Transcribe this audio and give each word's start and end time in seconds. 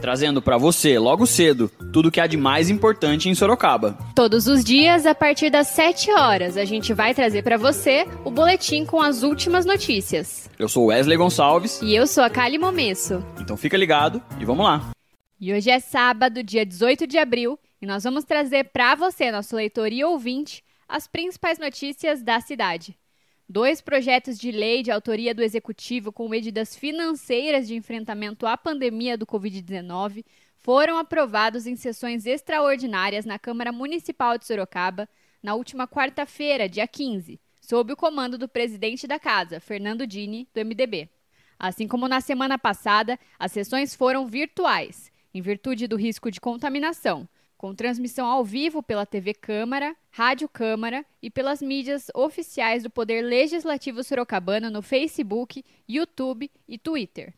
trazendo 0.00 0.40
para 0.40 0.56
você, 0.56 0.98
logo 0.98 1.26
cedo, 1.26 1.70
tudo 1.92 2.10
que 2.10 2.20
há 2.20 2.26
de 2.26 2.36
mais 2.36 2.70
importante 2.70 3.28
em 3.28 3.34
Sorocaba. 3.34 3.96
Todos 4.14 4.46
os 4.46 4.64
dias, 4.64 5.06
a 5.06 5.14
partir 5.14 5.50
das 5.50 5.68
7 5.68 6.10
horas, 6.12 6.56
a 6.56 6.64
gente 6.64 6.92
vai 6.92 7.14
trazer 7.14 7.42
para 7.42 7.56
você 7.56 8.06
o 8.24 8.30
boletim 8.30 8.84
com 8.84 9.00
as 9.00 9.22
últimas 9.22 9.64
notícias. 9.64 10.48
Eu 10.58 10.68
sou 10.68 10.86
Wesley 10.86 11.16
Gonçalves. 11.16 11.80
E 11.82 11.94
eu 11.94 12.06
sou 12.06 12.22
a 12.22 12.30
Kali 12.30 12.58
Momesso. 12.58 13.24
Então 13.40 13.56
fica 13.56 13.76
ligado 13.76 14.22
e 14.40 14.44
vamos 14.44 14.64
lá. 14.64 14.90
E 15.38 15.52
hoje 15.52 15.70
é 15.70 15.80
sábado, 15.80 16.42
dia 16.42 16.64
18 16.64 17.06
de 17.06 17.18
abril, 17.18 17.58
e 17.80 17.86
nós 17.86 18.04
vamos 18.04 18.24
trazer 18.24 18.70
para 18.72 18.94
você, 18.94 19.30
nosso 19.30 19.54
leitor 19.54 19.92
e 19.92 20.02
ouvinte, 20.02 20.64
as 20.88 21.06
principais 21.06 21.58
notícias 21.58 22.22
da 22.22 22.40
cidade. 22.40 22.96
Dois 23.48 23.80
projetos 23.80 24.40
de 24.40 24.50
lei 24.50 24.82
de 24.82 24.90
autoria 24.90 25.32
do 25.32 25.40
Executivo 25.40 26.10
com 26.10 26.28
medidas 26.28 26.74
financeiras 26.74 27.68
de 27.68 27.76
enfrentamento 27.76 28.44
à 28.44 28.56
pandemia 28.56 29.16
do 29.16 29.24
Covid-19 29.24 30.24
foram 30.56 30.98
aprovados 30.98 31.64
em 31.64 31.76
sessões 31.76 32.26
extraordinárias 32.26 33.24
na 33.24 33.38
Câmara 33.38 33.70
Municipal 33.70 34.36
de 34.36 34.44
Sorocaba 34.44 35.08
na 35.40 35.54
última 35.54 35.86
quarta-feira, 35.86 36.68
dia 36.68 36.88
15, 36.88 37.40
sob 37.60 37.92
o 37.92 37.96
comando 37.96 38.36
do 38.36 38.48
presidente 38.48 39.06
da 39.06 39.16
casa, 39.16 39.60
Fernando 39.60 40.08
Dini, 40.08 40.48
do 40.52 40.64
MDB. 40.64 41.08
Assim 41.56 41.86
como 41.86 42.08
na 42.08 42.20
semana 42.20 42.58
passada, 42.58 43.16
as 43.38 43.52
sessões 43.52 43.94
foram 43.94 44.26
virtuais, 44.26 45.12
em 45.32 45.40
virtude 45.40 45.86
do 45.86 45.94
risco 45.94 46.32
de 46.32 46.40
contaminação, 46.40 47.28
com 47.56 47.74
transmissão 47.74 48.26
ao 48.26 48.44
vivo 48.44 48.82
pela 48.82 49.06
TV 49.06 49.32
Câmara, 49.32 49.96
Rádio 50.10 50.48
Câmara 50.48 51.04
e 51.22 51.30
pelas 51.30 51.62
mídias 51.62 52.08
oficiais 52.14 52.82
do 52.82 52.90
Poder 52.90 53.22
Legislativo 53.22 54.02
Sorocabano 54.02 54.70
no 54.70 54.82
Facebook, 54.82 55.64
YouTube 55.88 56.50
e 56.68 56.78
Twitter. 56.78 57.32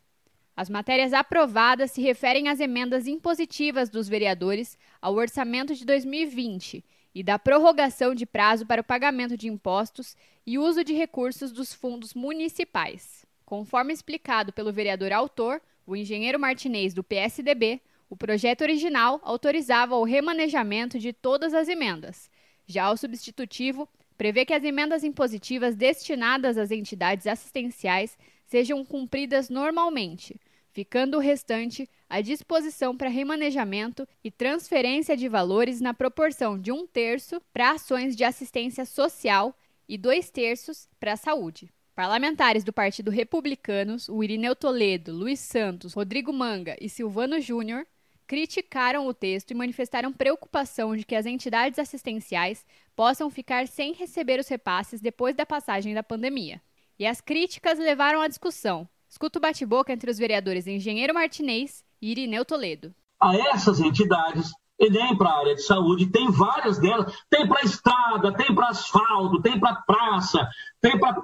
As 0.57 0.69
matérias 0.69 1.13
aprovadas 1.13 1.93
se 1.93 2.03
referem 2.03 2.49
às 2.49 2.59
emendas 2.59 3.07
impositivas 3.07 3.89
dos 3.89 4.09
vereadores 4.09 4.77
ao 5.01 5.15
orçamento 5.15 5.73
de 5.73 5.85
2020 5.85 6.85
e 7.15 7.23
da 7.23 7.39
prorrogação 7.39 8.13
de 8.13 8.27
prazo 8.27 8.67
para 8.67 8.81
o 8.81 8.85
pagamento 8.85 9.37
de 9.37 9.47
impostos 9.47 10.17
e 10.45 10.59
uso 10.59 10.83
de 10.83 10.93
recursos 10.95 11.53
dos 11.53 11.73
fundos 11.73 12.13
municipais. 12.13 13.25
Conforme 13.45 13.93
explicado 13.93 14.53
pelo 14.53 14.73
vereador 14.73 15.13
autor, 15.13 15.63
o 15.87 15.97
engenheiro 15.97 16.41
Martinez 16.41 16.93
do 16.93 17.05
PSDB, 17.05 17.81
o 18.11 18.17
projeto 18.17 18.63
original 18.63 19.21
autorizava 19.23 19.97
o 19.97 20.05
remanejamento 20.05 20.99
de 20.99 21.13
todas 21.13 21.53
as 21.55 21.69
emendas. 21.69 22.31
Já 22.67 22.91
o 22.91 22.97
substitutivo 22.97 23.89
prevê 24.17 24.45
que 24.45 24.55
as 24.55 24.65
emendas 24.65 25.05
impositivas 25.05 25.77
destinadas 25.77 26.59
às 26.59 26.71
entidades 26.71 27.27
assistenciais 27.27 28.19
sejam 28.47 28.85
cumpridas 28.85 29.49
normalmente, 29.49 30.41
ficando 30.73 31.17
o 31.17 31.21
restante 31.21 31.89
à 32.09 32.21
disposição 32.21 32.97
para 32.97 33.09
remanejamento 33.09 34.07
e 34.25 34.31
transferência 34.31 35.17
de 35.17 35.29
valores 35.29 35.81
na 35.81 35.93
proporção 35.93 36.59
de 36.59 36.73
um 36.73 36.87
terço 36.87 37.41
para 37.53 37.73
ações 37.73 38.17
de 38.17 38.25
assistência 38.25 38.85
social 38.85 39.55
e 39.89 39.97
dois 39.97 40.31
terços 40.31 40.89
para 40.99 41.13
a 41.13 41.17
saúde. 41.17 41.71
Parlamentares 41.95 42.63
do 42.63 42.73
Partido 42.73 43.11
Republicanos, 43.11 44.09
o 44.09 44.23
Irineu 44.23 44.55
Toledo, 44.55 45.13
Luiz 45.13 45.41
Santos, 45.41 45.95
Rodrigo 45.95 46.33
Manga 46.33 46.77
e 46.81 46.89
Silvano 46.89 47.41
Júnior, 47.41 47.85
criticaram 48.29 49.09
o 49.09 49.15
texto 49.15 49.51
e 49.51 49.55
manifestaram 49.55 50.13
preocupação 50.13 50.95
de 50.95 51.05
que 51.05 51.17
as 51.17 51.25
entidades 51.25 51.79
assistenciais 51.79 52.65
possam 52.95 53.31
ficar 53.31 53.67
sem 53.67 53.95
receber 53.95 54.39
os 54.39 54.47
repasses 54.47 55.01
depois 55.01 55.35
da 55.35 55.47
passagem 55.47 55.95
da 55.95 56.03
pandemia. 56.03 56.61
E 56.99 57.07
as 57.07 57.23
críticas 57.23 57.79
levaram 57.79 58.21
à 58.21 58.29
discussão. 58.29 58.87
Escuta 59.09 59.39
o 59.39 59.43
bate-boca 59.43 59.93
entre 59.93 60.11
os 60.11 60.19
vereadores 60.19 60.67
Engenheiro 60.67 61.15
Martinez 61.15 61.83
e 62.03 62.11
Irineu 62.11 62.45
Toledo. 62.45 62.95
A 63.19 63.35
essas 63.35 63.81
entidades, 63.81 64.53
e 64.79 64.91
nem 64.91 65.17
para 65.17 65.31
a 65.31 65.39
área 65.39 65.55
de 65.55 65.63
saúde, 65.63 66.11
tem 66.11 66.31
várias 66.31 66.79
delas, 66.79 67.11
tem 67.31 67.49
para 67.49 67.63
estrada, 67.63 68.37
tem 68.37 68.55
para 68.55 68.69
asfalto, 68.69 69.41
tem 69.41 69.59
para 69.59 69.83
praça, 69.87 70.47
tem 70.83 71.01
para 71.01 71.19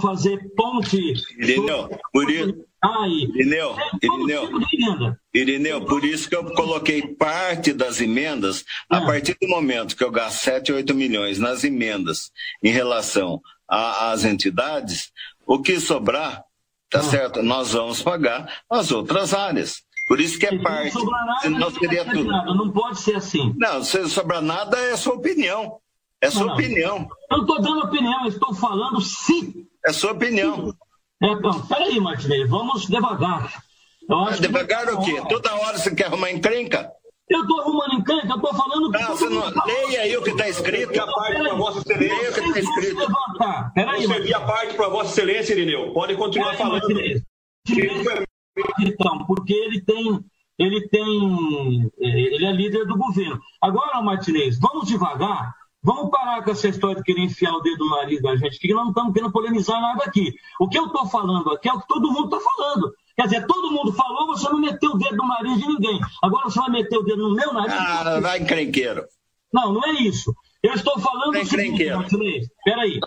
fazer 0.00 0.38
ponte. 0.56 0.98
Irineu, 1.38 1.90
por 2.12 2.30
isso, 2.30 2.64
Aí. 2.82 3.30
Irineu, 3.36 3.76
Irineu, 4.02 5.16
Irineu, 5.32 5.84
por 5.84 6.04
isso 6.04 6.28
que 6.28 6.34
eu 6.34 6.44
coloquei 6.52 7.14
parte 7.14 7.72
das 7.72 8.00
emendas, 8.00 8.64
a 8.90 8.98
ah. 8.98 9.06
partir 9.06 9.36
do 9.40 9.46
momento 9.46 9.96
que 9.96 10.02
eu 10.02 10.10
gasto 10.10 10.42
7, 10.42 10.72
8 10.72 10.92
milhões 10.92 11.38
nas 11.38 11.62
emendas 11.62 12.32
em 12.60 12.72
relação 12.72 13.40
às 13.68 14.24
entidades, 14.24 15.12
o 15.46 15.62
que 15.62 15.78
sobrar, 15.78 16.42
tá 16.90 16.98
ah. 16.98 17.04
certo? 17.04 17.40
Nós 17.40 17.72
vamos 17.72 18.02
pagar 18.02 18.62
as 18.68 18.90
outras 18.90 19.32
áreas. 19.32 19.84
Por 20.08 20.20
isso 20.20 20.36
que 20.36 20.46
é 20.46 20.50
se 20.50 20.58
parte. 20.58 20.92
Não 20.92 21.00
sobrar 21.00 21.24
nada, 21.24 21.50
não 21.50 21.70
seria 21.70 22.04
tudo. 22.04 22.24
Nada. 22.24 22.54
Não 22.54 22.70
pode 22.72 23.00
ser 23.00 23.14
assim. 23.14 23.54
Não, 23.56 23.84
se 23.84 24.08
sobrar 24.08 24.42
nada 24.42 24.76
é 24.76 24.96
sua 24.96 25.14
opinião. 25.14 25.78
É 26.22 26.30
sua 26.30 26.46
não, 26.46 26.54
opinião. 26.54 27.08
Eu 27.30 27.36
não 27.36 27.40
estou 27.40 27.60
dando 27.60 27.84
opinião, 27.84 28.22
eu 28.22 28.28
estou 28.28 28.54
falando 28.54 29.00
se. 29.00 29.66
É 29.84 29.92
sua 29.92 30.12
opinião. 30.12 30.72
É, 31.20 31.34
não, 31.34 31.66
peraí, 31.66 31.98
Martinez, 31.98 32.48
vamos 32.48 32.86
devagar. 32.86 33.62
É, 34.30 34.40
devagar 34.40 34.88
o 34.94 35.02
quê? 35.02 35.20
Toda 35.28 35.54
hora 35.54 35.78
você 35.78 35.92
quer 35.94 36.06
arrumar 36.06 36.30
encrenca? 36.30 36.92
Eu 37.28 37.40
estou 37.42 37.60
arrumando 37.60 37.94
encrenca, 37.94 38.28
eu 38.28 38.36
estou 38.36 38.54
falando... 38.54 38.90
Não, 38.90 39.08
você 39.08 39.28
não... 39.28 39.64
Leia 39.64 40.02
aí 40.02 40.16
o 40.16 40.22
que 40.22 40.30
está 40.30 40.48
escrito. 40.48 41.00
a 41.00 41.06
parte 41.06 41.38
para 41.40 41.54
Vossa 41.54 41.78
Excelência. 41.78 42.16
Leia 42.16 42.30
o 42.30 42.34
que 42.34 42.40
está 42.40 42.60
escrito. 42.60 43.72
Peraí, 43.74 44.06
Servi 44.06 44.34
a 44.34 44.40
parte 44.40 44.74
para 44.74 44.88
Vossa 44.88 45.10
Excelência, 45.10 45.52
Irineu. 45.54 45.92
Pode 45.92 46.14
continuar 46.16 46.54
falando. 46.54 46.82
Martinez. 46.82 47.22
Então, 48.80 49.24
porque 49.26 49.54
ele 49.54 49.80
tem... 49.80 50.20
Ele 50.58 50.88
tem... 50.88 51.90
Ele 51.98 52.44
é 52.44 52.52
líder 52.52 52.86
do 52.86 52.96
governo. 52.98 53.40
Agora, 53.62 54.02
Martinez, 54.02 54.58
vamos 54.60 54.86
devagar 54.86 55.54
Vamos 55.84 56.10
parar 56.10 56.44
com 56.44 56.50
essa 56.52 56.68
história 56.68 56.96
de 56.96 57.02
querer 57.02 57.22
enfiar 57.22 57.52
o 57.54 57.60
dedo 57.60 57.84
no 57.84 57.96
nariz 57.96 58.22
da 58.22 58.36
gente, 58.36 58.58
que 58.58 58.72
nós 58.72 58.84
não 58.84 58.90
estamos 58.90 59.12
querendo 59.12 59.32
polemizar 59.32 59.80
nada 59.80 60.04
aqui. 60.04 60.32
O 60.60 60.68
que 60.68 60.78
eu 60.78 60.86
estou 60.86 61.06
falando 61.08 61.50
aqui 61.52 61.68
é 61.68 61.72
o 61.72 61.80
que 61.80 61.88
todo 61.88 62.12
mundo 62.12 62.36
está 62.36 62.38
falando. 62.38 62.94
Quer 63.16 63.24
dizer, 63.24 63.46
todo 63.46 63.72
mundo 63.72 63.92
falou, 63.92 64.28
você 64.28 64.48
não 64.48 64.60
meteu 64.60 64.92
o 64.92 64.98
dedo 64.98 65.16
no 65.16 65.26
nariz 65.26 65.58
de 65.58 65.66
ninguém. 65.66 66.00
Agora 66.22 66.48
você 66.48 66.60
vai 66.60 66.70
meter 66.70 66.96
o 66.96 67.02
dedo 67.02 67.28
no 67.28 67.34
meu 67.34 67.52
nariz? 67.52 67.74
Ah, 67.74 68.20
vai 68.20 68.38
encrenqueiro. 68.38 69.04
Não, 69.52 69.72
não 69.72 69.84
é 69.84 69.92
isso. 70.02 70.32
Eu 70.62 70.74
estou 70.74 70.96
falando 71.00 71.36
o 71.40 71.44
seguinte, 71.44 71.90
Martinez. 71.90 72.46
Peraí. 72.64 73.00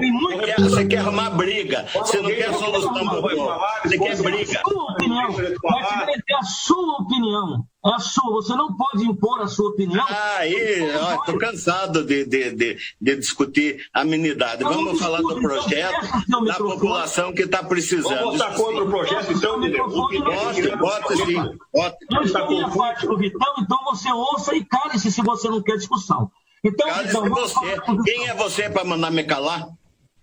Muito... 0.00 0.62
Você 0.62 0.86
quer 0.86 0.98
arrumar 1.00 1.28
briga. 1.30 1.86
Você 1.92 2.22
não 2.22 2.30
quer 2.30 2.54
solução 2.54 2.94
para 2.94 3.18
o 3.18 3.82
Você 3.82 3.98
quer 3.98 4.22
briga. 4.22 4.58
A 4.58 4.70
sua 4.70 4.92
opinião. 4.92 5.28
Martinez, 5.62 6.22
é 6.30 6.34
a 6.34 6.42
sua 6.42 6.96
opinião. 7.02 7.66
É 7.84 7.90
a 7.90 7.98
sua. 7.98 8.32
Você 8.32 8.54
não 8.54 8.74
pode 8.74 9.04
impor 9.04 9.42
a 9.42 9.46
sua 9.46 9.68
opinião. 9.68 10.02
Ah, 10.08 10.36
aí, 10.38 10.54
estou 10.54 11.36
cansado 11.36 12.02
de, 12.02 12.24
de, 12.24 12.52
de, 12.52 12.78
de, 12.98 13.16
discutir 13.16 13.84
amenidade. 13.92 14.62
Vamos, 14.62 14.84
Vamos 14.84 15.00
falar 15.00 15.18
do 15.18 15.38
projeto 15.38 16.00
da 16.46 16.54
população 16.54 17.34
que 17.34 17.42
está 17.42 17.62
precisando. 17.62 18.20
Vamos 18.20 18.38
votar 18.38 18.54
contra 18.54 18.84
o 18.84 18.88
projeto, 18.88 19.32
então, 19.32 19.60
Bota, 19.60 20.76
bota 20.78 21.16
sim. 21.16 21.34
Bota. 21.74 21.96
Eu 22.10 22.22
estou 22.22 22.64
a 22.64 22.70
parte 22.70 23.06
do 23.06 23.18
Vitão, 23.18 23.54
então 23.58 23.78
você 23.84 24.10
ouça 24.10 24.54
e 24.56 24.64
cale-se 24.64 25.12
se 25.12 25.20
você 25.20 25.50
não 25.50 25.62
quer 25.62 25.76
discussão. 25.76 26.30
Então, 26.64 26.88
então 27.02 27.28
você. 27.28 27.76
Quem 28.04 28.28
é 28.28 28.34
você 28.34 28.70
para 28.70 28.84
mandar 28.84 29.10
me 29.10 29.24
calar? 29.24 29.66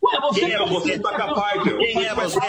Ué, 0.02 0.20
você 0.22 0.40
Quem 0.40 0.54
é 0.54 0.66
você? 0.66 0.94
Está 0.94 1.18
capaz, 1.18 1.64
Quem 1.64 2.06
é 2.06 2.16
você? 2.16 2.40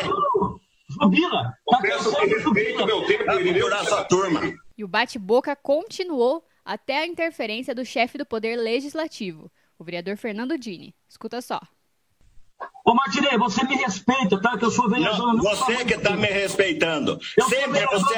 Subila. 0.93 1.55
Peço 1.83 2.17
que 2.17 2.27
respeite 2.27 2.83
o 2.83 2.87
meu 2.87 3.07
tempo, 3.07 3.25
Procurar 3.25 3.85
sua 3.85 4.05
turma. 4.05 4.41
E 4.77 4.85
o 4.85 4.89
bate-boca 4.89 5.57
continuou 5.57 6.45
até 6.65 6.99
a 6.99 7.07
interferência 7.07 7.75
do 7.75 7.85
chefe 7.85 8.17
do 8.17 8.27
Poder 8.27 8.57
Legislativo, 8.57 9.51
o 9.79 9.85
vereador 9.85 10.17
Fernando 10.17 10.59
Dini. 10.59 10.95
Escuta 11.09 11.41
só. 11.41 11.61
Ô 12.85 12.95
Martinez, 12.95 13.39
você 13.39 13.65
me 13.65 13.77
respeita, 13.77 14.41
tá? 14.41 14.57
Que 14.57 14.65
eu 14.65 14.71
sou 14.71 14.89
vereador. 14.89 15.35
Não, 15.35 15.43
você 15.43 15.85
que 15.85 15.95
está 15.95 16.17
me 16.17 16.27
respeitando. 16.27 17.19
Eu 17.37 17.45
Sempre 17.45 17.87
você, 17.87 18.15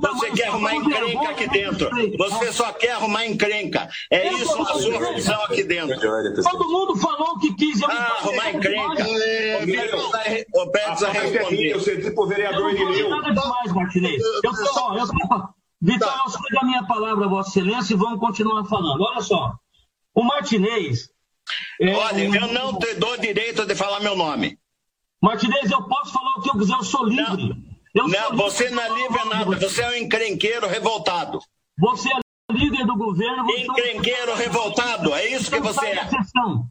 você 0.00 0.30
quer 0.30 0.48
arrumar 0.48 0.76
encrenca 0.76 1.30
aqui 1.30 1.48
dentro. 1.48 1.90
Você 2.18 2.52
só 2.52 2.72
quer 2.72 2.92
arrumar 2.92 3.26
encrenca. 3.26 3.88
É 4.10 4.28
eu 4.28 4.38
isso 4.38 4.62
a 4.62 4.74
sua 4.74 5.00
função 5.00 5.44
aqui 5.44 5.64
dentro. 5.64 5.98
Todo 6.42 6.68
mundo 6.68 6.96
falou 6.96 7.38
que 7.38 7.54
quis. 7.54 7.80
Eu 7.80 7.90
ah, 7.90 8.18
arrumar 8.20 8.50
encrenca. 8.50 9.06
O 10.54 10.70
Pérez 10.70 11.00
vai 11.00 11.12
responder. 11.12 11.72
Eu 11.72 11.80
sei 11.80 12.10
pro 12.10 12.26
vereador 12.26 12.70
Irineu. 12.72 13.08
Nada 13.08 13.32
demais, 13.32 13.72
Martinez. 13.72 14.22
Eu 14.44 14.54
só, 14.54 14.94
eu 14.96 15.06
Vitor, 15.84 16.06
tá. 16.06 16.22
eu 16.24 16.30
sei 16.30 16.50
da 16.52 16.64
minha 16.64 16.86
palavra, 16.86 17.26
Vossa 17.26 17.58
Excelência, 17.58 17.94
e 17.94 17.96
vamos 17.96 18.20
continuar 18.20 18.64
falando. 18.66 19.02
Olha 19.02 19.20
só, 19.20 19.52
o 20.14 20.22
Martinez... 20.22 21.11
É 21.80 21.94
Olha, 21.94 22.28
um... 22.28 22.34
eu 22.34 22.46
não 22.48 22.78
te 22.78 22.94
dou 22.94 23.16
direito 23.16 23.66
de 23.66 23.74
falar 23.74 24.00
meu 24.00 24.16
nome. 24.16 24.58
Martinez, 25.20 25.70
eu 25.70 25.82
posso 25.84 26.12
falar 26.12 26.34
o 26.36 26.42
que 26.42 26.50
eu 26.50 26.58
quiser, 26.58 26.74
eu 26.74 26.82
sou 26.82 27.04
livre. 27.04 27.54
Não, 27.94 28.04
eu 28.04 28.08
não 28.08 28.28
sou 28.28 28.36
você 28.36 28.68
livre, 28.68 28.76
não 28.76 28.82
é 28.82 29.00
livre 29.00 29.24
nada, 29.28 29.56
você 29.56 29.82
é 29.82 29.88
um 29.88 29.94
encrenqueiro 29.94 30.66
revoltado. 30.66 31.38
Você 31.78 32.08
é 32.12 32.18
líder 32.52 32.86
do 32.86 32.96
governo. 32.96 33.50
Encrenqueiro 33.50 34.34
revoltado, 34.34 35.14
é 35.14 35.26
isso 35.28 35.50
que 35.50 35.60
você 35.60 35.86
é. 35.86 36.08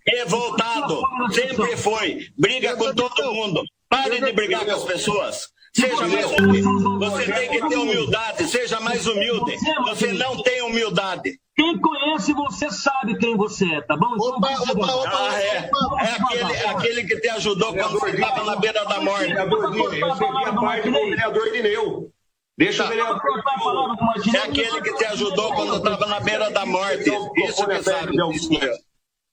Revoltado, 0.07 1.01
sempre 1.31 1.77
foi. 1.77 2.27
Briga 2.37 2.75
com 2.75 2.93
todo 2.93 3.33
mundo. 3.33 3.63
Pare 3.89 4.21
de 4.21 4.31
brigar 4.31 4.65
com 4.65 4.71
as 4.71 4.83
pessoas. 4.83 5.49
Seja 5.73 6.07
mais 6.07 6.25
humilde. 6.25 6.61
Você 6.99 7.31
tem 7.31 7.49
que 7.49 7.69
ter 7.69 7.77
humildade. 7.77 8.47
Seja 8.47 8.79
mais 8.79 9.07
humilde. 9.07 9.57
Você 9.87 10.13
não 10.13 10.43
tem 10.43 10.61
humildade. 10.61 11.39
Quem 11.55 11.79
conhece 11.79 12.33
você 12.33 12.71
sabe 12.71 13.17
quem 13.17 13.35
você 13.37 13.65
é, 13.65 13.81
tá 13.81 13.95
bom? 13.95 14.15
Então, 14.15 14.29
opa, 14.29 14.71
opa, 14.71 14.95
opa, 14.95 15.29
ah, 15.29 15.41
é. 15.41 15.69
É 15.99 16.11
aquele, 16.13 16.65
aquele 16.65 17.03
que 17.03 17.19
te 17.19 17.29
ajudou 17.29 17.73
quando 17.73 17.99
você 17.99 18.11
estava 18.11 18.43
na 18.45 18.55
beira 18.55 18.83
da 18.85 19.01
morte. 19.01 19.31
Eu 19.31 20.15
segui 20.15 20.45
a 20.45 20.53
parte 20.53 20.89
do 20.89 20.99
vereador 21.05 21.47
Irineu. 21.47 22.11
Deixa 22.57 22.83
tá. 22.83 22.95
É 22.95 24.37
aquele 24.39 24.81
que 24.81 24.93
te 24.95 25.05
ajudou 25.05 25.53
quando 25.53 25.77
estava 25.77 26.05
na 26.07 26.19
beira 26.19 26.49
da 26.51 26.65
morte. 26.65 27.09
Isso 27.37 27.67
que 27.67 27.83
sabe. 27.83 28.15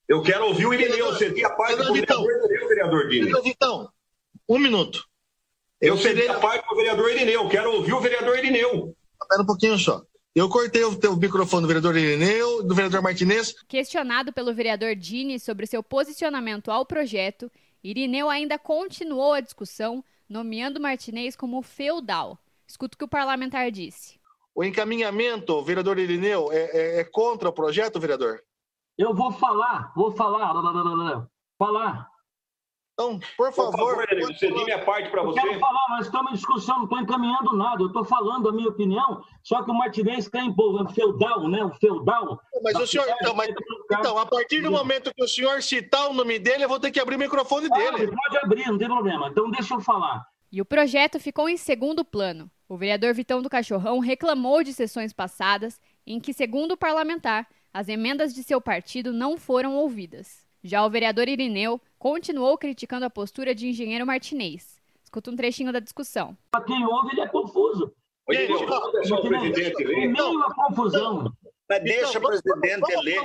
Eu 0.08 0.23
quero 0.23 0.46
ouvir 0.46 0.67
o 0.67 0.75
Irineu. 0.75 1.06
Você 1.06 1.35
a 1.44 1.50
parte 1.50 1.76
do 1.76 1.93
vereador 1.93 2.26
Irineu, 2.31 2.69
vereador. 2.69 3.46
Então, 3.46 3.88
um 4.49 4.58
minuto. 4.58 5.05
Eu, 5.80 5.94
eu 5.94 5.98
cedi 5.98 6.26
a 6.26 6.38
parte 6.38 6.69
do 6.69 6.76
vereador 6.76 7.10
Irineu. 7.10 7.48
Quero 7.48 7.72
ouvir 7.72 7.92
o 7.92 8.00
vereador 8.00 8.36
Irineu. 8.38 8.96
Espera 9.22 9.42
um 9.42 9.46
pouquinho 9.46 9.78
só. 9.78 10.02
Eu 10.34 10.48
cortei 10.48 10.84
o, 10.84 10.90
o 10.90 11.16
microfone 11.16 11.62
do 11.62 11.69
vereador 11.69 11.96
Irineu, 11.96 12.62
do 12.62 12.75
vereador 12.75 13.02
Martinez. 13.02 13.54
Questionado 13.66 14.32
pelo 14.32 14.54
vereador 14.54 14.94
Dini 14.94 15.38
sobre 15.38 15.66
seu 15.66 15.82
posicionamento 15.82 16.70
ao 16.70 16.84
projeto, 16.84 17.50
Irineu 17.82 18.28
ainda 18.28 18.58
continuou 18.58 19.32
a 19.32 19.40
discussão, 19.40 20.04
nomeando 20.28 20.80
Martinez 20.80 21.34
como 21.34 21.62
feudal. 21.62 22.38
Escuta 22.66 22.94
o 22.94 22.98
que 22.98 23.04
o 23.04 23.08
parlamentar 23.08 23.70
disse. 23.70 24.19
O 24.54 24.64
encaminhamento, 24.64 25.62
vereador 25.62 25.98
Irineu, 25.98 26.52
é, 26.52 26.70
é, 26.72 27.00
é 27.00 27.04
contra 27.04 27.48
o 27.48 27.52
projeto, 27.52 28.00
vereador? 28.00 28.40
Eu 28.96 29.14
vou 29.14 29.30
falar, 29.32 29.92
vou 29.94 30.10
falar, 30.12 30.52
falar. 31.56 32.08
Então, 32.99 33.21
por 33.37 33.53
favor. 33.53 33.71
Por 33.71 33.79
favor, 33.79 34.06
eu 34.11 34.35
cedi 34.35 34.65
minha 34.65 34.85
parte 34.85 35.09
para 35.09 35.23
você. 35.23 35.41
Quero 35.41 35.61
falar, 35.61 35.89
nós 35.91 36.06
estamos 36.06 36.33
em 36.33 36.35
discussão, 36.35 36.79
não 36.79 36.85
estou 36.85 36.99
encaminhando 36.99 37.56
nada. 37.56 37.81
Eu 37.81 37.87
estou 37.87 38.05
falando 38.05 38.49
a 38.49 38.53
minha 38.53 38.69
opinião, 38.69 39.23
só 39.41 39.62
que 39.62 39.71
o 39.71 39.75
Martinez 39.75 40.27
quer 40.27 40.43
impor 40.43 40.83
o 40.83 40.89
feudal, 40.93 41.49
né? 41.49 41.65
O 41.65 41.71
feudal. 41.75 42.41
Mas 42.61 42.75
o 42.75 42.85
senhor. 42.89 43.06
Então, 43.21 43.37
mas, 43.37 43.55
então, 43.93 44.19
a 44.19 44.27
partir 44.27 44.62
do 44.62 44.73
momento 44.73 45.15
que 45.15 45.23
o 45.23 45.29
senhor 45.29 45.62
citar 45.62 46.11
o 46.11 46.12
nome 46.12 46.41
dele, 46.41 46.65
eu 46.65 46.69
vou 46.69 46.81
ter 46.81 46.91
que 46.91 46.99
abrir 46.99 47.15
o 47.15 47.21
microfone 47.21 47.69
dele. 47.69 48.09
Pode 48.09 48.39
abrir, 48.39 48.67
não 48.67 48.79
tem 48.79 48.89
problema. 48.89 49.29
Então, 49.29 49.49
deixa 49.49 49.75
eu 49.75 49.81
falar. 49.81 50.27
E 50.50 50.61
o 50.61 50.65
projeto 50.65 51.21
ficou 51.21 51.49
em 51.49 51.56
segundo 51.56 52.05
plano. 52.05 52.50
O 52.69 52.77
vereador 52.77 53.15
Vitão 53.15 53.41
do 53.41 53.49
Cachorrão 53.49 54.00
reclamou 54.00 54.65
de 54.65 54.73
sessões 54.73 55.12
passadas 55.12 55.81
em 56.05 56.19
que, 56.19 56.33
segundo 56.33 56.73
o 56.73 56.77
parlamentar, 56.77 57.47
as 57.73 57.89
emendas 57.89 58.35
de 58.35 58.43
seu 58.43 58.61
partido 58.61 59.12
não 59.12 59.39
foram 59.39 59.77
ouvidas. 59.77 60.45
Já 60.65 60.85
o 60.85 60.91
vereador 60.91 61.29
Irineu 61.29 61.81
continuou 61.99 62.56
criticando 62.56 63.06
a 63.06 63.11
postura 63.11 63.55
de 63.55 63.69
engenheiro 63.69 64.06
Martinez. 64.06 64.79
Escuta 65.03 65.31
um 65.31 65.37
trechinho 65.37 65.73
da 65.73 65.81
discussão. 65.81 66.37
Para 66.50 66.65
quem 66.65 66.85
ouve, 66.85 67.12
ele 67.12 67.23
é 67.23 67.29
confuso. 67.29 67.93
Oi, 68.29 68.37
Irineu, 68.37 68.67
vamos 68.67 68.93
deixar 68.93 69.17
o 69.17 69.23
presidente 69.23 69.85
ler. 69.85 70.09
Meio 70.09 70.41
a 70.41 70.55
confusão. 70.55 71.33
Mas 71.69 71.83
deixa 71.83 72.19
o 72.19 72.23
presidente 72.23 72.97
ler. 73.03 73.21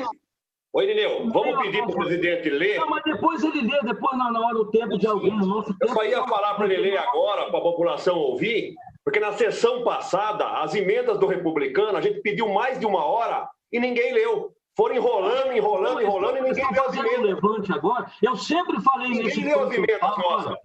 Oi, 0.73 0.83
Irineu, 0.85 1.29
vamos 1.29 1.61
pedir 1.61 1.83
para 1.83 1.91
o 1.91 1.95
presidente 1.95 2.49
ler. 2.49 2.79
Não, 2.79 2.89
mas 2.89 3.03
depois 3.03 3.43
ele 3.43 3.61
lê, 3.61 3.79
depois 3.81 4.17
na 4.17 4.39
hora 4.39 4.53
do 4.53 4.71
tempo 4.71 4.97
de 4.97 5.05
alguém. 5.05 5.37
No 5.37 5.45
nosso 5.45 5.75
Eu 5.79 5.89
só 5.89 6.03
ia 6.05 6.25
falar 6.25 6.55
para 6.55 6.65
ele 6.65 6.77
ler 6.77 6.97
agora, 6.97 7.49
para 7.49 7.59
a 7.59 7.61
população 7.61 8.17
ouvir, 8.17 8.73
porque 9.03 9.19
na 9.19 9.33
sessão 9.33 9.83
passada, 9.83 10.61
as 10.61 10.73
emendas 10.73 11.19
do 11.19 11.27
republicano, 11.27 11.97
a 11.97 12.01
gente 12.01 12.21
pediu 12.21 12.47
mais 12.47 12.79
de 12.79 12.85
uma 12.85 13.03
hora 13.03 13.47
e 13.71 13.79
ninguém 13.79 14.13
leu. 14.13 14.52
Foram 14.75 14.95
enrolando, 14.95 15.51
enrolando, 15.53 16.01
enrolando 16.01 16.37
e 16.37 16.41
ninguém 16.41 16.71
leu 16.71 16.87
as 16.87 16.95
emendas. 16.95 17.21
Levante 17.21 17.71
agora. 17.71 18.11
Eu 18.21 18.35
sempre 18.35 18.81
falei 18.81 19.09
ninguém 19.09 19.25
nesse 19.25 19.41
leu 19.41 19.59
tom. 19.59 19.65
As 19.65 19.73
emendas, 19.73 19.89
eu, 19.89 19.99
falo, 19.99 20.57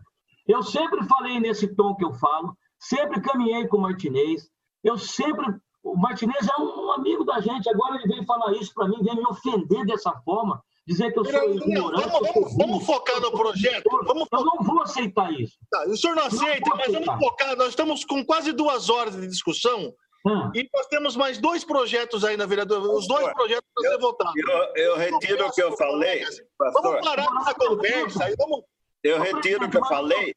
eu 0.49 0.63
sempre 0.63 1.05
falei 1.07 1.41
nesse 1.41 1.75
tom 1.75 1.95
que 1.95 2.05
eu 2.05 2.15
falo, 2.15 2.57
sempre 2.79 3.21
caminhei 3.21 3.67
com 3.69 3.77
o 3.77 3.81
Martinez, 3.81 4.49
eu 4.83 4.97
sempre 4.97 5.61
o 5.83 5.97
Martinez 5.97 6.47
é 6.47 6.61
um 6.61 6.93
amigo 6.93 7.25
da 7.25 7.41
gente, 7.41 7.69
agora 7.71 7.97
ele 7.97 8.15
vem 8.15 8.25
falar 8.27 8.53
isso 8.53 8.73
para 8.75 8.89
mim, 8.89 9.03
vem 9.03 9.17
me 9.17 9.27
ofender 9.27 9.87
dessa 9.87 10.13
forma, 10.25 10.63
dizer 10.87 11.13
que 11.13 11.19
eu 11.19 11.25
sou 11.25 11.55
ignorante. 11.55 12.09
Vamos, 12.11 12.33
vamos, 12.35 12.57
vamos 12.57 12.87
focar 12.87 13.21
no 13.21 13.31
projeto. 13.31 13.89
Vamos 14.05 14.27
eu 14.31 14.45
não 14.45 14.59
vou 14.63 14.83
aceitar 14.83 15.33
isso. 15.33 15.57
Tá, 15.71 15.85
o 15.87 15.97
senhor 15.97 16.17
não 16.17 16.25
aceita, 16.25 16.69
não 16.69 16.77
mas 16.77 16.93
vamos 16.93 17.25
focar. 17.25 17.57
Nós 17.57 17.69
estamos 17.69 18.05
com 18.05 18.25
quase 18.25 18.53
duas 18.53 18.91
horas 18.91 19.17
de 19.17 19.27
discussão. 19.27 19.93
Hum. 20.29 20.51
E 20.55 20.69
nós 20.75 20.87
temos 20.89 21.17
mais 21.17 21.39
dois 21.39 21.65
projetos 21.65 22.23
aí 22.23 22.37
na 22.37 22.45
vereador. 22.45 22.83
Os 22.95 23.09
dois 23.09 23.33
projetos 23.33 23.67
para 23.75 23.91
ser 23.91 23.99
votados. 23.99 24.35
Eu, 24.37 24.85
eu 24.85 24.97
retiro 24.97 25.47
o 25.47 25.51
que 25.51 25.63
eu 25.63 25.73
falei. 25.75 26.23
Pastor. 26.59 26.83
Vamos 26.83 27.09
parar 27.09 27.29
essa 27.41 27.55
conversa 27.55 28.25
aí. 28.25 28.35
Vamos, 28.37 28.63
eu 29.03 29.21
retiro 29.21 29.65
o 29.65 29.71
que 29.71 29.79
eu 29.79 29.85
falei. 29.87 30.35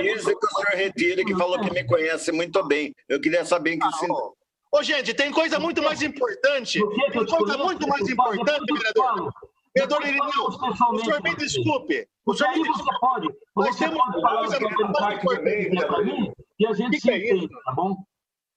Isso 0.00 0.36
que 0.36 0.46
o 0.46 0.50
senhor 0.50 0.74
retira, 0.74 1.24
que 1.24 1.36
falou 1.36 1.60
que 1.60 1.70
me 1.70 1.84
conhece 1.84 2.32
muito 2.32 2.64
bem. 2.64 2.92
Eu 3.08 3.20
queria 3.20 3.44
saber 3.44 3.76
que 3.76 3.86
o 3.86 3.92
senhor. 3.92 4.34
Ô, 4.72 4.82
gente, 4.82 5.14
tem 5.14 5.30
coisa 5.30 5.60
muito 5.60 5.82
mais 5.82 6.02
importante. 6.02 6.80
Tem 7.12 7.26
coisa 7.26 7.58
muito 7.58 7.86
mais 7.86 8.08
importante, 8.08 8.72
vereador. 8.72 9.32
Vereador 9.74 10.02
Irineu, 10.02 10.46
o 10.46 10.98
senhor 10.98 11.22
me 11.22 11.36
desculpe. 11.36 12.08
O 12.26 12.34
senhor 12.34 12.52
me 12.52 12.62
desculpe. 12.62 13.00
Pode. 13.00 13.28
Nós 13.56 13.76
temos 13.76 13.96
uma 13.96 14.38
coisa 14.38 14.60
muito 14.60 14.92
mais 14.92 15.18
importante 15.18 15.86
para 15.86 16.02
mim 16.02 16.32
e 16.58 16.66
a 16.66 16.72
gente 16.72 17.00
se 17.00 17.10
é 17.10 17.18
entende, 17.18 17.48
tá 17.48 17.72
bom? 17.72 17.96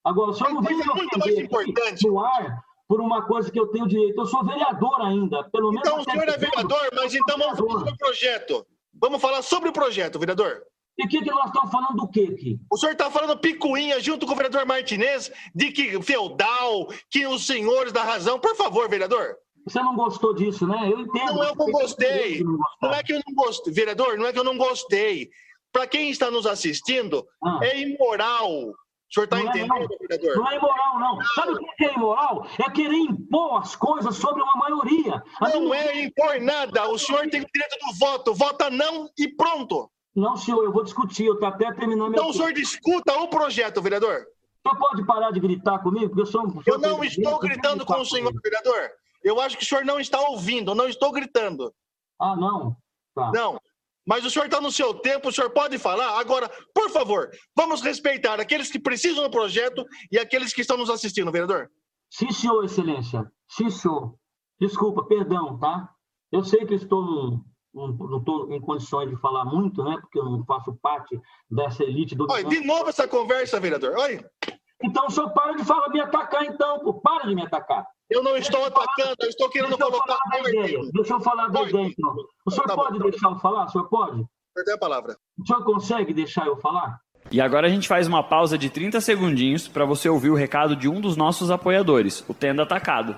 Agora, 0.06 0.34
senhor 0.34 0.54
não 0.54 0.62
muito 0.62 1.19
mais 1.19 1.38
importante. 1.38 2.07
no 2.07 2.19
ar 2.19 2.63
por 2.88 3.02
uma 3.02 3.25
coisa 3.25 3.52
que 3.52 3.60
eu 3.60 3.68
tenho 3.68 3.88
direito. 3.88 4.22
Eu 4.22 4.25
sou 4.28 4.46
vereador 4.46 5.02
ainda, 5.02 5.44
pelo 5.46 5.72
menos. 5.72 5.88
Então, 5.88 6.00
o 6.00 6.04
senhor 6.04 6.30
é 6.30 6.38
vereador, 6.38 6.90
mas 6.94 7.16
então 7.16 7.38
vamos 7.38 7.57
falar 7.57 7.80
sobre 7.80 7.92
o 7.92 7.98
projeto. 7.98 8.68
Vamos 9.02 9.22
falar 9.22 9.42
sobre 9.42 9.69
o 9.69 9.74
projeto, 9.74 10.19
vereador. 10.19 10.62
E 10.98 11.06
o 11.06 11.10
que, 11.10 11.22
que 11.22 11.31
nós 11.31 11.48
estamos 11.48 11.72
falando 11.72 11.96
do 11.98 12.07
quê 12.07 12.30
aqui? 12.31 12.57
O 12.72 12.78
senhor 12.78 12.94
está 12.94 13.12
falando 13.12 13.38
picuinha 13.38 14.00
junto 14.00 14.25
com 14.25 14.31
o 14.31 14.36
vereador 14.36 14.66
Martinez 14.66 15.30
de 15.54 15.72
que 15.72 16.02
feudal, 16.02 16.88
que 17.10 17.28
os 17.28 17.46
senhores 17.46 17.92
da 17.92 18.04
razão. 18.04 18.39
Por 18.39 18.56
favor, 18.56 18.88
vereador. 18.88 19.36
Você 19.68 19.82
não 19.82 19.96
gostou 19.96 20.34
disso, 20.34 20.65
né? 20.68 20.89
Eu 20.89 21.00
entendo. 21.00 21.34
Não, 21.34 21.44
eu 21.44 21.56
não 21.56 21.72
gostei. 21.72 22.44
Não 22.82 22.94
é 22.94 23.03
que 23.03 23.12
eu 23.12 23.22
não 23.27 23.34
gostei. 23.34 23.74
Vereador, 23.74 24.18
não 24.18 24.27
é 24.27 24.32
que 24.32 24.39
eu 24.39 24.44
não 24.44 24.58
gostei. 24.58 25.30
Para 25.74 25.88
quem 25.88 26.10
está 26.10 26.32
nos 26.32 26.46
assistindo, 26.46 27.25
ah. 27.44 27.60
é 27.62 27.82
imoral. 27.82 28.74
O 29.15 29.22
senhor 29.22 29.24
está 29.24 29.39
entendendo, 29.39 29.93
é, 29.93 30.07
vereador? 30.07 30.36
Não 30.36 30.51
é 30.51 30.57
imoral, 30.57 31.00
não. 31.00 31.24
Sabe 31.36 31.53
o 31.53 31.75
que 31.77 31.86
é 31.86 31.93
imoral? 31.93 32.48
É 32.60 32.69
querer 32.69 32.98
impor 32.98 33.62
as 33.62 33.74
coisas 33.74 34.17
sobre 34.17 34.43
uma 34.43 34.55
maioria. 34.57 35.24
Não 35.39 35.74
é 35.74 36.03
impor 36.03 36.41
nada. 36.41 36.89
O 36.89 37.00
senhor 37.00 37.22
tem 37.29 37.41
o 37.41 37.45
direito 37.53 37.77
do 37.79 37.98
voto. 37.98 38.34
Vota 38.34 38.69
não 38.69 39.10
e 39.17 39.29
pronto. 39.29 39.89
Não, 40.13 40.36
senhor, 40.36 40.65
eu 40.65 40.72
vou 40.72 40.84
discutir, 40.84 41.25
eu 41.25 41.36
estou 41.36 41.48
até 41.48 41.72
terminando 41.74 42.12
Então 42.12 42.29
o 42.29 42.34
senhor 42.34 42.51
discuta 42.51 43.13
o 43.19 43.29
projeto, 43.29 43.81
vereador. 43.81 44.25
Senhor 44.62 44.77
pode 44.77 45.05
parar 45.05 45.31
de 45.31 45.39
gritar 45.39 45.79
comigo? 45.79 46.07
Porque 46.07 46.22
eu 46.22 46.25
sou 46.25 46.45
um. 46.45 46.62
Eu 46.65 46.77
não 46.77 47.01
estou 47.01 47.39
gritando 47.39 47.86
com 47.86 48.01
o 48.01 48.05
senhor, 48.05 48.34
vereador. 48.43 48.91
Eu 49.24 49.39
acho 49.39 49.57
que 49.57 49.63
o 49.63 49.67
senhor 49.67 49.86
não 49.86 49.98
está 49.98 50.19
ouvindo, 50.19 50.72
eu 50.72 50.75
não 50.75 50.89
estou 50.89 51.12
gritando. 51.12 51.74
Ah, 52.19 52.36
não? 52.36 52.75
Tá. 53.13 53.31
Não. 53.34 53.60
Mas 54.06 54.24
o 54.24 54.30
senhor 54.30 54.46
está 54.46 54.62
no 54.62 54.72
seu 54.72 54.94
tempo, 54.94 55.30
o 55.30 55.32
senhor 55.32 55.50
pode 55.50 55.78
falar. 55.78 56.20
Agora, 56.20 56.50
por 56.74 56.90
favor, 56.92 57.30
vamos 57.56 57.82
respeitar 57.82 58.40
aqueles 58.40 58.70
que 58.70 58.80
precisam 58.80 59.24
do 59.24 59.32
projeto 59.32 59.84
e 60.12 60.20
aqueles 60.20 60.54
que 60.54 60.62
estão 60.62 60.78
nos 60.78 60.90
assistindo, 60.90 61.32
vereador. 61.32 61.70
Sim, 62.12 62.32
senhor, 62.32 62.64
excelência. 62.64 63.30
Sim, 63.50 63.70
senhor. 63.70 64.16
Desculpa, 64.60 65.04
perdão, 65.06 65.58
tá? 65.58 65.90
Eu 66.32 66.44
sei 66.44 66.66
que 66.66 66.76
estou 66.76 67.04
num, 67.04 67.44
não 67.76 68.20
estou 68.20 68.52
em 68.54 68.62
condições 68.62 69.10
de 69.10 69.18
falar 69.18 69.44
muito, 69.44 69.84
né? 69.84 69.98
Porque 70.00 70.18
eu 70.18 70.24
não 70.24 70.46
faço 70.46 70.74
parte 70.82 71.20
dessa 71.50 71.84
elite 71.84 72.16
do. 72.16 72.26
Oi, 72.32 72.44
de 72.46 72.62
novo 72.62 72.90
essa 72.90 73.08
conversa, 73.08 73.60
vereador. 73.60 73.98
Oi. 73.98 74.24
Então 74.86 75.08
o 75.08 75.10
senhor 75.10 75.32
para 75.32 75.54
de 75.54 75.65
falar, 75.65 75.89
me 75.89 76.00
atacar, 76.00 76.46
então. 76.46 76.80
Pô. 76.80 76.94
Para 76.94 77.27
de 77.27 77.36
me 77.36 77.42
atacar. 77.42 77.86
Eu 78.10 78.22
não 78.22 78.38
estou 78.38 78.62
Deixa 78.62 78.75
atacando, 78.75 79.15
eu 79.20 79.30
estou 79.30 79.50
querendo 79.50 79.77
Deixa 79.77 79.86
colocar. 79.86 80.18
Eu 80.36 80.44
da 80.44 80.50
ideia. 80.50 80.80
Deixa 80.94 81.13
eu 81.13 81.20
falar 81.20 81.48
da 81.48 81.63
ideia, 81.63 81.88
então. 81.88 82.15
O 82.46 82.51
senhor 82.51 82.68
tá 82.68 82.75
pode 82.75 83.00
bom, 83.00 83.10
deixar 83.10 83.30
eu 83.30 83.39
falar? 83.39 83.65
O 83.65 83.70
senhor 83.70 83.89
pode? 83.89 84.24
Perder 84.54 84.74
a 84.74 84.77
palavra. 84.77 85.18
O 85.39 85.46
senhor 85.46 85.63
consegue 85.63 86.13
deixar 86.13 86.46
eu 86.46 86.56
falar? 86.58 87.00
E 87.32 87.42
agora 87.42 87.65
a 87.65 87.70
gente 87.70 87.88
faz 87.88 88.08
uma 88.08 88.22
pausa 88.22 88.58
de 88.58 88.70
30 88.70 89.01
segundinhos 89.01 89.68
para 89.68 89.86
você 89.86 90.08
ouvir 90.08 90.30
o 90.30 90.36
recado 90.36 90.75
de 90.75 90.88
um 90.88 91.01
dos 91.01 91.18
nossos 91.18 91.50
apoiadores, 91.50 92.24
o 92.30 92.34
Tenda 92.36 92.62
Atacado. 92.62 93.18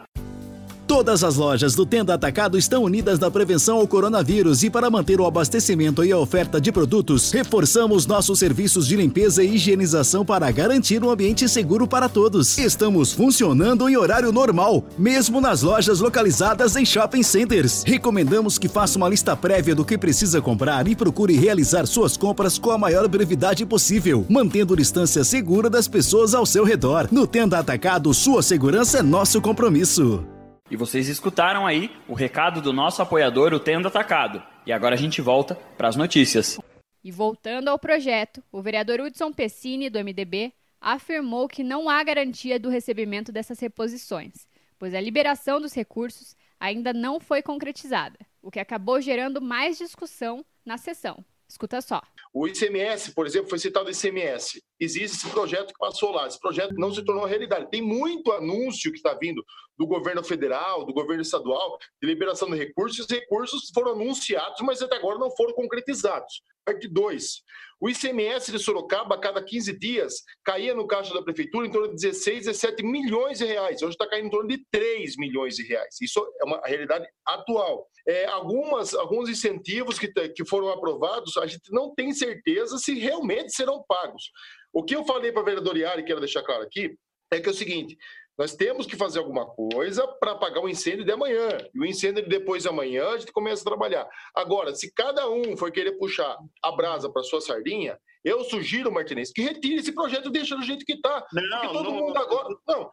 Todas 0.98 1.24
as 1.24 1.36
lojas 1.36 1.76
do 1.76 1.86
Tenda 1.86 2.16
Atacado 2.16 2.58
estão 2.58 2.82
unidas 2.82 3.20
na 3.20 3.30
prevenção 3.30 3.78
ao 3.78 3.88
coronavírus 3.88 4.64
e 4.64 4.70
para 4.72 4.90
manter 4.90 5.22
o 5.22 5.28
abastecimento 5.28 6.04
e 6.04 6.12
a 6.12 6.18
oferta 6.18 6.60
de 6.60 6.72
produtos, 6.72 7.32
reforçamos 7.32 8.08
nossos 8.08 8.40
serviços 8.40 8.88
de 8.88 8.96
limpeza 8.96 9.44
e 9.44 9.54
higienização 9.54 10.26
para 10.26 10.50
garantir 10.50 11.04
um 11.04 11.12
ambiente 11.12 11.48
seguro 11.48 11.88
para 11.88 12.10
todos. 12.10 12.58
Estamos 12.58 13.14
funcionando 13.14 13.88
em 13.88 13.96
horário 13.96 14.32
normal, 14.32 14.86
mesmo 14.98 15.40
nas 15.40 15.62
lojas 15.62 16.00
localizadas 16.00 16.76
em 16.76 16.84
shopping 16.84 17.22
centers. 17.22 17.84
Recomendamos 17.86 18.58
que 18.58 18.68
faça 18.68 18.98
uma 18.98 19.08
lista 19.08 19.36
prévia 19.36 19.76
do 19.76 19.86
que 19.86 20.00
precisa 20.00 20.42
comprar 20.42 20.88
e 20.88 20.96
procure 20.96 21.38
realizar 21.38 21.86
suas 21.86 22.18
compras 22.18 22.58
com 22.58 22.72
a 22.72 22.78
maior 22.78 23.08
brevidade 23.08 23.64
possível, 23.68 24.26
mantendo 24.28 24.76
distância 24.76 25.24
segura 25.24 25.70
das 25.70 25.88
pessoas 25.88 26.34
ao 26.34 26.44
seu 26.44 26.64
redor. 26.64 27.08
No 27.12 27.28
Tenda 27.28 27.60
Atacado, 27.60 28.12
sua 28.16 28.42
segurança 28.42 28.98
é 28.98 29.04
nosso 29.04 29.40
compromisso. 29.40 30.26
E 30.70 30.76
vocês 30.76 31.08
escutaram 31.08 31.66
aí 31.66 31.90
o 32.08 32.14
recado 32.14 32.62
do 32.62 32.74
nosso 32.74 33.02
apoiador, 33.02 33.54
o 33.54 33.60
Tenda 33.60 33.88
Atacado. 33.88 34.44
E 34.66 34.72
agora 34.72 34.96
a 34.96 34.98
gente 34.98 35.22
volta 35.22 35.56
para 35.78 35.88
as 35.88 35.96
notícias. 35.96 36.60
E 37.02 37.12
voltando 37.12 37.70
ao 37.70 37.80
projeto, 37.80 38.44
o 38.52 38.62
vereador 38.62 39.00
Hudson 39.00 39.32
Pessini, 39.32 39.90
do 39.90 39.98
MDB, 39.98 40.54
afirmou 40.82 41.48
que 41.48 41.64
não 41.64 41.90
há 41.90 42.04
garantia 42.04 42.60
do 42.60 42.70
recebimento 42.70 43.32
dessas 43.32 43.60
reposições, 43.60 44.46
pois 44.78 44.94
a 44.94 45.00
liberação 45.00 45.62
dos 45.62 45.74
recursos 45.74 46.36
ainda 46.60 46.92
não 46.92 47.20
foi 47.20 47.42
concretizada, 47.42 48.18
o 48.42 48.52
que 48.52 48.60
acabou 48.60 49.00
gerando 49.00 49.42
mais 49.42 49.78
discussão 49.78 50.46
na 50.66 50.78
sessão. 50.78 51.24
Escuta 51.48 51.80
só. 51.80 52.02
O 52.40 52.48
ICMS, 52.48 53.16
por 53.16 53.26
exemplo, 53.26 53.50
foi 53.50 53.58
citado 53.58 53.88
o 53.88 53.92
ICMS. 53.92 54.64
Existe 54.80 55.18
esse 55.18 55.30
projeto 55.32 55.74
que 55.74 55.80
passou 55.80 56.12
lá. 56.12 56.28
Esse 56.28 56.40
projeto 56.40 56.76
não 56.76 56.94
se 56.94 57.04
tornou 57.04 57.26
realidade. 57.26 57.68
Tem 57.72 57.82
muito 57.82 58.32
anúncio 58.32 58.92
que 58.92 58.98
está 58.98 59.16
vindo 59.16 59.44
do 59.76 59.88
governo 59.88 60.24
federal, 60.24 60.86
do 60.86 60.94
governo 60.94 61.24
estadual, 61.24 61.80
de 62.00 62.08
liberação 62.08 62.48
de 62.52 62.56
recursos. 62.56 63.00
Os 63.00 63.10
recursos 63.10 63.72
foram 63.74 63.94
anunciados, 63.94 64.62
mas 64.62 64.84
até 64.84 64.98
agora 64.98 65.18
não 65.18 65.32
foram 65.32 65.52
concretizados. 65.56 66.44
Parte 66.68 66.86
2. 66.86 67.44
O 67.80 67.88
ICMS 67.88 68.52
de 68.52 68.60
Sorocaba, 68.60 69.16
a 69.16 69.18
cada 69.18 69.42
15 69.42 69.80
dias, 69.80 70.16
caía 70.44 70.74
no 70.74 70.86
caixa 70.86 71.14
da 71.14 71.22
prefeitura 71.22 71.66
em 71.66 71.72
torno 71.72 71.88
de 71.88 71.96
16, 71.96 72.46
17 72.46 72.84
milhões 72.84 73.38
de 73.38 73.46
reais. 73.46 73.82
Hoje 73.82 73.92
está 73.94 74.06
caindo 74.06 74.26
em 74.26 74.30
torno 74.30 74.50
de 74.50 74.66
3 74.70 75.16
milhões 75.16 75.56
de 75.56 75.64
reais. 75.64 75.96
Isso 76.02 76.20
é 76.42 76.44
uma 76.44 76.60
realidade 76.66 77.08
atual. 77.26 77.88
É, 78.06 78.26
algumas, 78.26 78.94
alguns 78.94 79.30
incentivos 79.30 79.98
que, 79.98 80.10
que 80.10 80.46
foram 80.46 80.68
aprovados, 80.68 81.38
a 81.38 81.48
gente 81.48 81.72
não 81.72 81.96
tem 81.96 82.12
certeza 82.12 82.78
se 82.78 83.00
realmente 83.00 83.56
serão 83.56 83.82
pagos. 83.88 84.24
O 84.74 84.84
que 84.84 84.96
eu 84.96 85.06
falei 85.06 85.32
para 85.32 85.44
a 85.44 85.46
vereadora 85.46 85.80
Iari, 85.80 86.04
quero 86.04 86.20
deixar 86.20 86.44
claro 86.44 86.64
aqui, 86.64 86.98
é 87.32 87.40
que 87.40 87.48
é 87.48 87.52
o 87.52 87.56
seguinte: 87.56 87.98
nós 88.38 88.56
temos 88.56 88.86
que 88.86 88.96
fazer 88.96 89.20
alguma 89.20 89.46
coisa 89.46 90.08
para 90.08 90.32
apagar 90.32 90.64
o 90.64 90.70
incêndio 90.70 91.04
de 91.04 91.12
amanhã. 91.12 91.50
E 91.74 91.80
o 91.80 91.86
incêndio 91.86 92.24
de 92.24 92.30
depois 92.30 92.64
de 92.64 92.70
amanhã, 92.70 93.10
a 93.10 93.18
gente 93.18 93.32
começa 93.32 93.62
a 93.64 93.66
trabalhar. 93.66 94.08
Agora, 94.36 94.76
se 94.76 94.94
cada 94.94 95.30
um 95.30 95.58
for 95.58 95.72
querer 95.72 95.94
puxar 95.94 96.38
a 96.62 96.72
brasa 96.72 97.10
para 97.10 97.24
sua 97.24 97.42
sardinha, 97.42 97.98
eu 98.24 98.44
sugiro, 98.44 98.92
Martinez, 98.92 99.32
que 99.32 99.42
retire 99.42 99.76
esse 99.76 99.92
projeto 99.92 100.28
e 100.28 100.32
deixe 100.32 100.56
do 100.56 100.62
jeito 100.62 100.86
que 100.86 100.94
está. 100.94 101.26
Não, 101.34 101.50
Porque 101.50 101.68
todo 101.74 101.84
não, 101.84 101.94
mundo 101.94 102.18
agora. 102.18 102.56
Não, 102.68 102.92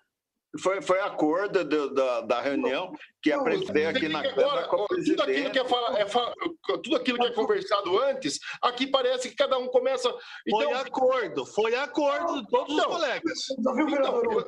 foi, 0.61 0.81
foi 0.81 1.01
acordo 1.01 1.65
do, 1.65 1.93
da, 1.93 2.21
da 2.23 2.41
reunião 2.41 2.93
que 3.25 3.33
apresentei 3.33 3.87
aqui 3.87 4.07
na 4.07 4.23
Câmara 4.23 4.69
com 4.69 4.87
tudo 4.87 5.23
aquilo, 5.23 5.51
que 5.51 5.59
é, 5.59 5.65
fala, 5.65 5.99
é 5.99 6.07
fala, 6.07 6.35
tudo 6.83 6.97
aquilo 6.97 7.19
que 7.19 7.27
é 7.27 7.31
conversado 7.31 7.99
antes, 8.03 8.39
aqui 8.61 8.87
parece 8.87 9.31
que 9.31 9.35
cada 9.35 9.57
um 9.57 9.67
começa. 9.67 10.15
Então, 10.47 10.61
foi 10.61 10.73
acordo, 10.75 11.47
foi 11.47 11.75
acordo 11.75 12.43
de 12.43 12.49
todos 12.51 12.75
então, 12.75 12.91
os 12.91 12.97
colegas. 12.97 13.39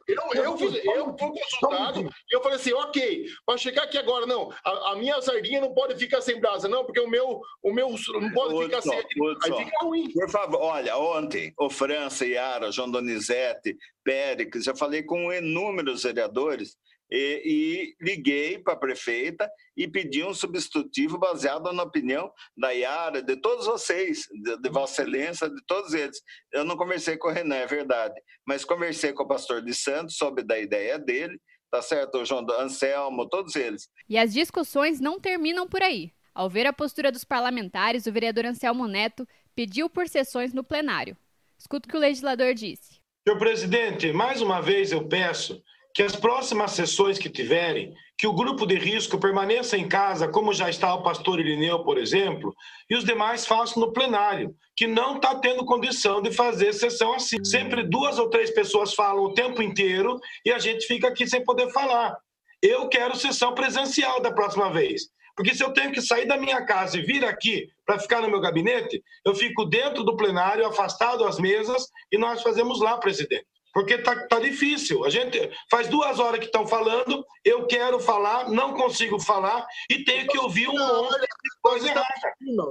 Então, 0.06 0.34
eu, 0.34 0.44
eu, 0.44 0.58
fiz, 0.58 0.84
eu 0.84 1.16
fui 1.18 1.30
consultado 1.40 2.00
e 2.02 2.36
eu 2.36 2.42
falei 2.42 2.58
assim: 2.58 2.74
ok, 2.74 3.24
para 3.46 3.56
chegar 3.56 3.84
aqui 3.84 3.96
agora, 3.96 4.26
não, 4.26 4.52
a, 4.62 4.92
a, 4.92 4.96
minha 4.96 5.22
sardinha 5.22 5.62
não 5.62 5.72
pode 5.72 5.96
ficar 5.96 6.20
sem 6.20 6.38
brasa, 6.38 6.68
não, 6.68 6.84
porque 6.84 7.00
o 7.00 7.08
meu, 7.08 7.40
o 7.62 7.72
meu 7.72 7.88
não 7.88 8.30
pode 8.32 8.54
outro 8.54 8.64
ficar 8.64 8.82
sem. 8.82 8.98
Aí 8.98 9.64
fica 9.64 9.78
ruim. 9.80 10.12
Por 10.12 10.28
favor, 10.28 10.60
olha, 10.60 10.98
ontem, 10.98 11.50
o 11.58 11.70
França, 11.70 12.26
Yara, 12.26 12.70
João 12.70 12.90
Donizete, 12.90 13.74
Péricles, 14.04 14.64
já 14.64 14.76
falei 14.76 15.02
com 15.02 15.32
inúmeros 15.32 16.02
vereadores 16.02 16.76
e, 17.10 17.42
e 17.44 18.04
liguei 18.04 18.58
para 18.58 18.74
a 18.74 18.78
prefeita 18.78 19.50
e 19.76 19.86
pedi 19.86 20.24
um 20.24 20.34
substitutivo 20.34 21.18
baseado 21.18 21.72
na 21.72 21.82
opinião 21.82 22.30
da 22.56 22.70
Yara, 22.70 23.22
de 23.22 23.36
todos 23.36 23.66
vocês, 23.66 24.26
de, 24.32 24.56
de 24.58 24.70
Vossa 24.70 25.02
Excelência, 25.02 25.48
de 25.48 25.64
todos 25.66 25.94
eles. 25.94 26.20
Eu 26.52 26.64
não 26.64 26.76
conversei 26.76 27.16
com 27.16 27.28
o 27.28 27.32
Renan, 27.32 27.56
é 27.56 27.66
verdade, 27.66 28.14
mas 28.46 28.64
conversei 28.64 29.12
com 29.12 29.22
o 29.22 29.28
pastor 29.28 29.62
de 29.62 29.74
Santos, 29.74 30.16
soube 30.16 30.42
da 30.42 30.58
ideia 30.58 30.98
dele, 30.98 31.40
tá 31.70 31.82
certo? 31.82 32.18
O 32.18 32.24
João 32.24 32.46
Anselmo, 32.58 33.28
todos 33.28 33.56
eles. 33.56 33.88
E 34.08 34.18
as 34.18 34.32
discussões 34.32 35.00
não 35.00 35.20
terminam 35.20 35.66
por 35.68 35.82
aí. 35.82 36.12
Ao 36.34 36.50
ver 36.50 36.66
a 36.66 36.72
postura 36.72 37.10
dos 37.10 37.24
parlamentares, 37.24 38.06
o 38.06 38.12
vereador 38.12 38.44
Anselmo 38.44 38.86
Neto 38.86 39.26
pediu 39.54 39.88
por 39.88 40.06
sessões 40.06 40.52
no 40.52 40.62
plenário. 40.62 41.16
Escuta 41.58 41.88
o 41.88 41.90
que 41.90 41.96
o 41.96 42.00
legislador 42.00 42.52
disse. 42.52 43.00
Senhor 43.26 43.38
presidente, 43.38 44.12
mais 44.12 44.40
uma 44.42 44.60
vez 44.60 44.92
eu 44.92 45.08
peço 45.08 45.62
que 45.96 46.02
as 46.02 46.14
próximas 46.14 46.72
sessões 46.72 47.18
que 47.18 47.30
tiverem, 47.30 47.94
que 48.18 48.26
o 48.26 48.32
grupo 48.34 48.66
de 48.66 48.74
risco 48.74 49.18
permaneça 49.18 49.78
em 49.78 49.88
casa, 49.88 50.28
como 50.28 50.52
já 50.52 50.68
está 50.68 50.94
o 50.94 51.02
pastor 51.02 51.40
Irineu, 51.40 51.84
por 51.84 51.96
exemplo, 51.96 52.54
e 52.90 52.94
os 52.94 53.02
demais 53.02 53.46
façam 53.46 53.80
no 53.80 53.94
plenário, 53.94 54.54
que 54.76 54.86
não 54.86 55.16
está 55.16 55.34
tendo 55.36 55.64
condição 55.64 56.20
de 56.20 56.30
fazer 56.30 56.74
sessão 56.74 57.14
assim. 57.14 57.42
Sempre 57.42 57.82
duas 57.82 58.18
ou 58.18 58.28
três 58.28 58.50
pessoas 58.50 58.92
falam 58.92 59.24
o 59.24 59.32
tempo 59.32 59.62
inteiro 59.62 60.20
e 60.44 60.52
a 60.52 60.58
gente 60.58 60.86
fica 60.86 61.08
aqui 61.08 61.26
sem 61.26 61.42
poder 61.42 61.72
falar. 61.72 62.14
Eu 62.60 62.90
quero 62.90 63.16
sessão 63.16 63.54
presencial 63.54 64.20
da 64.20 64.30
próxima 64.30 64.70
vez. 64.70 65.04
Porque 65.34 65.54
se 65.54 65.64
eu 65.64 65.72
tenho 65.72 65.92
que 65.92 66.02
sair 66.02 66.26
da 66.26 66.36
minha 66.36 66.62
casa 66.66 66.98
e 66.98 67.02
vir 67.02 67.24
aqui 67.24 67.68
para 67.86 67.98
ficar 67.98 68.20
no 68.20 68.28
meu 68.28 68.40
gabinete, 68.40 69.02
eu 69.24 69.34
fico 69.34 69.64
dentro 69.64 70.04
do 70.04 70.14
plenário, 70.14 70.66
afastado 70.66 71.24
das 71.24 71.38
mesas, 71.38 71.86
e 72.12 72.18
nós 72.18 72.42
fazemos 72.42 72.80
lá, 72.80 72.98
presidente. 72.98 73.46
Porque 73.76 73.98
tá, 73.98 74.26
tá 74.26 74.40
difícil. 74.40 75.04
A 75.04 75.10
gente 75.10 75.50
faz 75.70 75.86
duas 75.86 76.18
horas 76.18 76.40
que 76.40 76.46
estão 76.46 76.66
falando, 76.66 77.22
eu 77.44 77.66
quero 77.66 78.00
falar, 78.00 78.48
não 78.48 78.72
consigo 78.72 79.20
falar, 79.20 79.66
e 79.90 80.02
tenho 80.02 80.26
que 80.28 80.38
ouvir 80.38 80.66
um 80.66 80.78
monte 80.78 81.20
de 81.20 81.60
coisa 81.60 81.86
errada. 81.86 82.08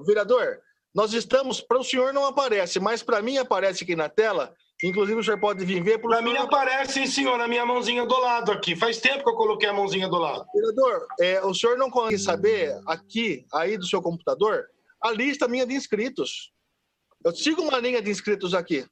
Vereador, 0.03 0.57
nós 0.95 1.13
estamos. 1.13 1.61
Para 1.61 1.77
o 1.77 1.83
senhor 1.83 2.11
não 2.11 2.25
aparece, 2.25 2.79
mas 2.79 3.03
para 3.03 3.21
mim 3.21 3.37
aparece 3.37 3.83
aqui 3.83 3.95
na 3.95 4.09
tela 4.09 4.51
Inclusive, 4.83 5.19
o 5.19 5.23
senhor 5.23 5.39
pode 5.39 5.63
vir 5.63 5.83
ver. 5.83 5.99
Para 5.99 6.23
mim 6.23 6.35
aparece, 6.37 6.93
sim, 6.93 7.07
senhor, 7.07 7.37
na 7.37 7.47
minha 7.47 7.67
mãozinha 7.67 8.03
do 8.03 8.19
lado 8.19 8.51
aqui. 8.51 8.75
Faz 8.75 8.99
tempo 8.99 9.23
que 9.23 9.29
eu 9.29 9.35
coloquei 9.35 9.69
a 9.69 9.73
mãozinha 9.73 10.09
do 10.09 10.17
lado. 10.17 10.43
Vereador, 10.53 11.07
é, 11.21 11.45
o 11.45 11.53
senhor 11.53 11.77
não 11.77 11.91
consegue 11.91 12.17
saber 12.17 12.75
aqui, 12.87 13.45
aí 13.53 13.77
do 13.77 13.85
seu 13.85 14.01
computador, 14.01 14.65
a 14.99 15.11
lista 15.11 15.47
minha 15.47 15.67
de 15.67 15.75
inscritos. 15.75 16.51
Eu 17.23 17.31
sigo 17.31 17.61
uma 17.61 17.77
linha 17.77 18.01
de 18.01 18.09
inscritos 18.09 18.55
aqui. 18.55 18.85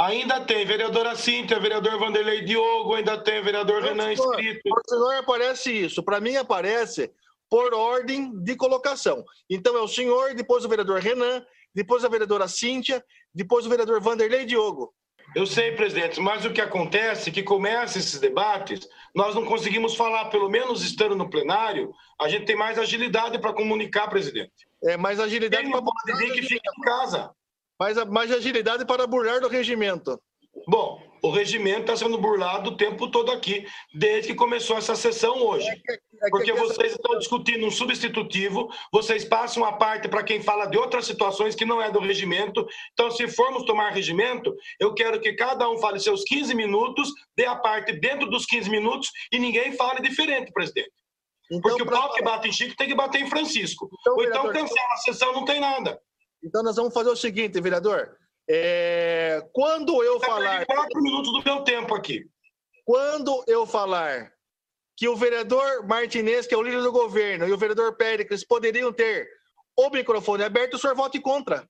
Ainda 0.00 0.40
tem 0.40 0.64
vereadora 0.64 1.16
Cíntia, 1.16 1.58
vereador 1.58 1.98
Vanderlei 1.98 2.42
Diogo, 2.42 2.94
ainda 2.94 3.18
tem 3.18 3.42
vereador 3.42 3.80
não, 3.80 3.88
Renan 3.88 4.14
senhor, 4.14 4.34
inscrito. 4.34 4.70
Senhor 4.88 5.14
aparece 5.16 5.72
isso. 5.72 6.02
Para 6.04 6.20
mim 6.20 6.36
aparece 6.36 7.10
por 7.50 7.74
ordem 7.74 8.32
de 8.42 8.54
colocação. 8.54 9.24
Então 9.50 9.76
é 9.76 9.80
o 9.80 9.88
senhor, 9.88 10.34
depois 10.34 10.64
o 10.64 10.68
vereador 10.68 11.00
Renan, 11.00 11.44
depois 11.74 12.04
a 12.04 12.08
vereadora 12.08 12.46
Cíntia, 12.46 13.04
depois 13.34 13.66
o 13.66 13.68
vereador 13.68 14.00
Vanderlei 14.00 14.44
Diogo. 14.44 14.94
Eu 15.34 15.46
sei, 15.46 15.72
presidente, 15.72 16.20
mas 16.20 16.44
o 16.44 16.52
que 16.52 16.60
acontece 16.60 17.28
é 17.28 17.32
que 17.32 17.42
começa 17.42 17.98
esses 17.98 18.18
debates, 18.18 18.88
nós 19.14 19.34
não 19.34 19.44
conseguimos 19.44 19.94
falar, 19.94 20.26
pelo 20.26 20.48
menos 20.48 20.82
estando 20.82 21.14
no 21.14 21.28
plenário, 21.28 21.92
a 22.20 22.28
gente 22.28 22.46
tem 22.46 22.56
mais 22.56 22.78
agilidade 22.78 23.38
para 23.38 23.52
comunicar, 23.52 24.08
presidente. 24.08 24.66
É, 24.84 24.96
mais 24.96 25.20
agilidade 25.20 25.68
para 25.70 25.82
pode 25.82 26.12
dizer 26.12 26.32
que 26.32 26.42
fica 26.42 26.70
em 26.78 26.82
casa. 26.82 27.30
Mais, 27.78 27.96
mais 28.06 28.32
agilidade 28.32 28.84
para 28.84 29.06
burlar 29.06 29.40
do 29.40 29.48
regimento. 29.48 30.20
Bom, 30.66 31.00
o 31.22 31.30
regimento 31.30 31.80
está 31.80 31.96
sendo 31.96 32.18
burlado 32.18 32.70
o 32.70 32.76
tempo 32.76 33.10
todo 33.10 33.30
aqui, 33.30 33.66
desde 33.94 34.28
que 34.28 34.34
começou 34.34 34.76
essa 34.76 34.94
sessão 34.94 35.42
hoje. 35.42 35.68
É 35.68 36.08
é 36.20 36.30
Porque 36.30 36.52
vocês 36.52 36.92
estão 36.92 37.16
discutindo 37.18 37.64
um 37.66 37.70
substitutivo, 37.70 38.68
vocês 38.92 39.24
passam 39.24 39.64
a 39.64 39.72
parte 39.72 40.08
para 40.08 40.22
quem 40.22 40.42
fala 40.42 40.66
de 40.66 40.76
outras 40.76 41.06
situações 41.06 41.54
que 41.54 41.64
não 41.64 41.80
é 41.80 41.90
do 41.90 42.00
regimento. 42.00 42.66
Então, 42.92 43.10
se 43.10 43.28
formos 43.28 43.64
tomar 43.64 43.90
regimento, 43.90 44.54
eu 44.80 44.94
quero 44.94 45.20
que 45.20 45.32
cada 45.34 45.68
um 45.70 45.78
fale 45.78 46.00
seus 46.00 46.24
15 46.24 46.54
minutos, 46.54 47.12
dê 47.36 47.46
a 47.46 47.56
parte 47.56 47.92
dentro 47.92 48.28
dos 48.28 48.46
15 48.46 48.68
minutos 48.68 49.10
e 49.32 49.38
ninguém 49.38 49.72
fale 49.72 50.00
diferente, 50.00 50.52
presidente. 50.52 50.90
Então, 51.50 51.60
Porque 51.62 51.82
o 51.82 51.86
pau 51.86 52.12
que 52.12 52.22
bate 52.22 52.48
em 52.48 52.52
Chico 52.52 52.76
tem 52.76 52.88
que 52.88 52.94
bater 52.94 53.22
em 53.22 53.30
Francisco. 53.30 53.88
Então, 54.00 54.14
Ou 54.16 54.24
então 54.24 54.52
cancela 54.52 54.92
a 54.92 54.96
sessão, 54.96 55.32
não 55.32 55.44
tem 55.44 55.60
nada. 55.60 55.98
Então 56.42 56.62
nós 56.62 56.76
vamos 56.76 56.94
fazer 56.94 57.10
o 57.10 57.16
seguinte, 57.16 57.60
vereador. 57.60 58.16
É... 58.48 59.42
Quando 59.52 60.02
eu 60.02 60.20
falar. 60.20 60.64
Quatro 60.66 61.02
minutos 61.02 61.32
do 61.32 61.42
meu 61.44 61.62
tempo 61.62 61.94
aqui. 61.94 62.24
Quando 62.84 63.44
eu 63.46 63.66
falar 63.66 64.32
que 64.96 65.08
o 65.08 65.14
vereador 65.14 65.86
Martinez, 65.86 66.46
que 66.46 66.54
é 66.54 66.58
o 66.58 66.62
líder 66.62 66.82
do 66.82 66.90
governo, 66.90 67.46
e 67.46 67.52
o 67.52 67.58
vereador 67.58 67.96
Péricles 67.96 68.44
poderiam 68.44 68.92
ter 68.92 69.28
o 69.76 69.90
microfone 69.90 70.42
aberto, 70.42 70.74
o 70.74 70.78
senhor 70.78 70.96
vote 70.96 71.20
contra. 71.20 71.68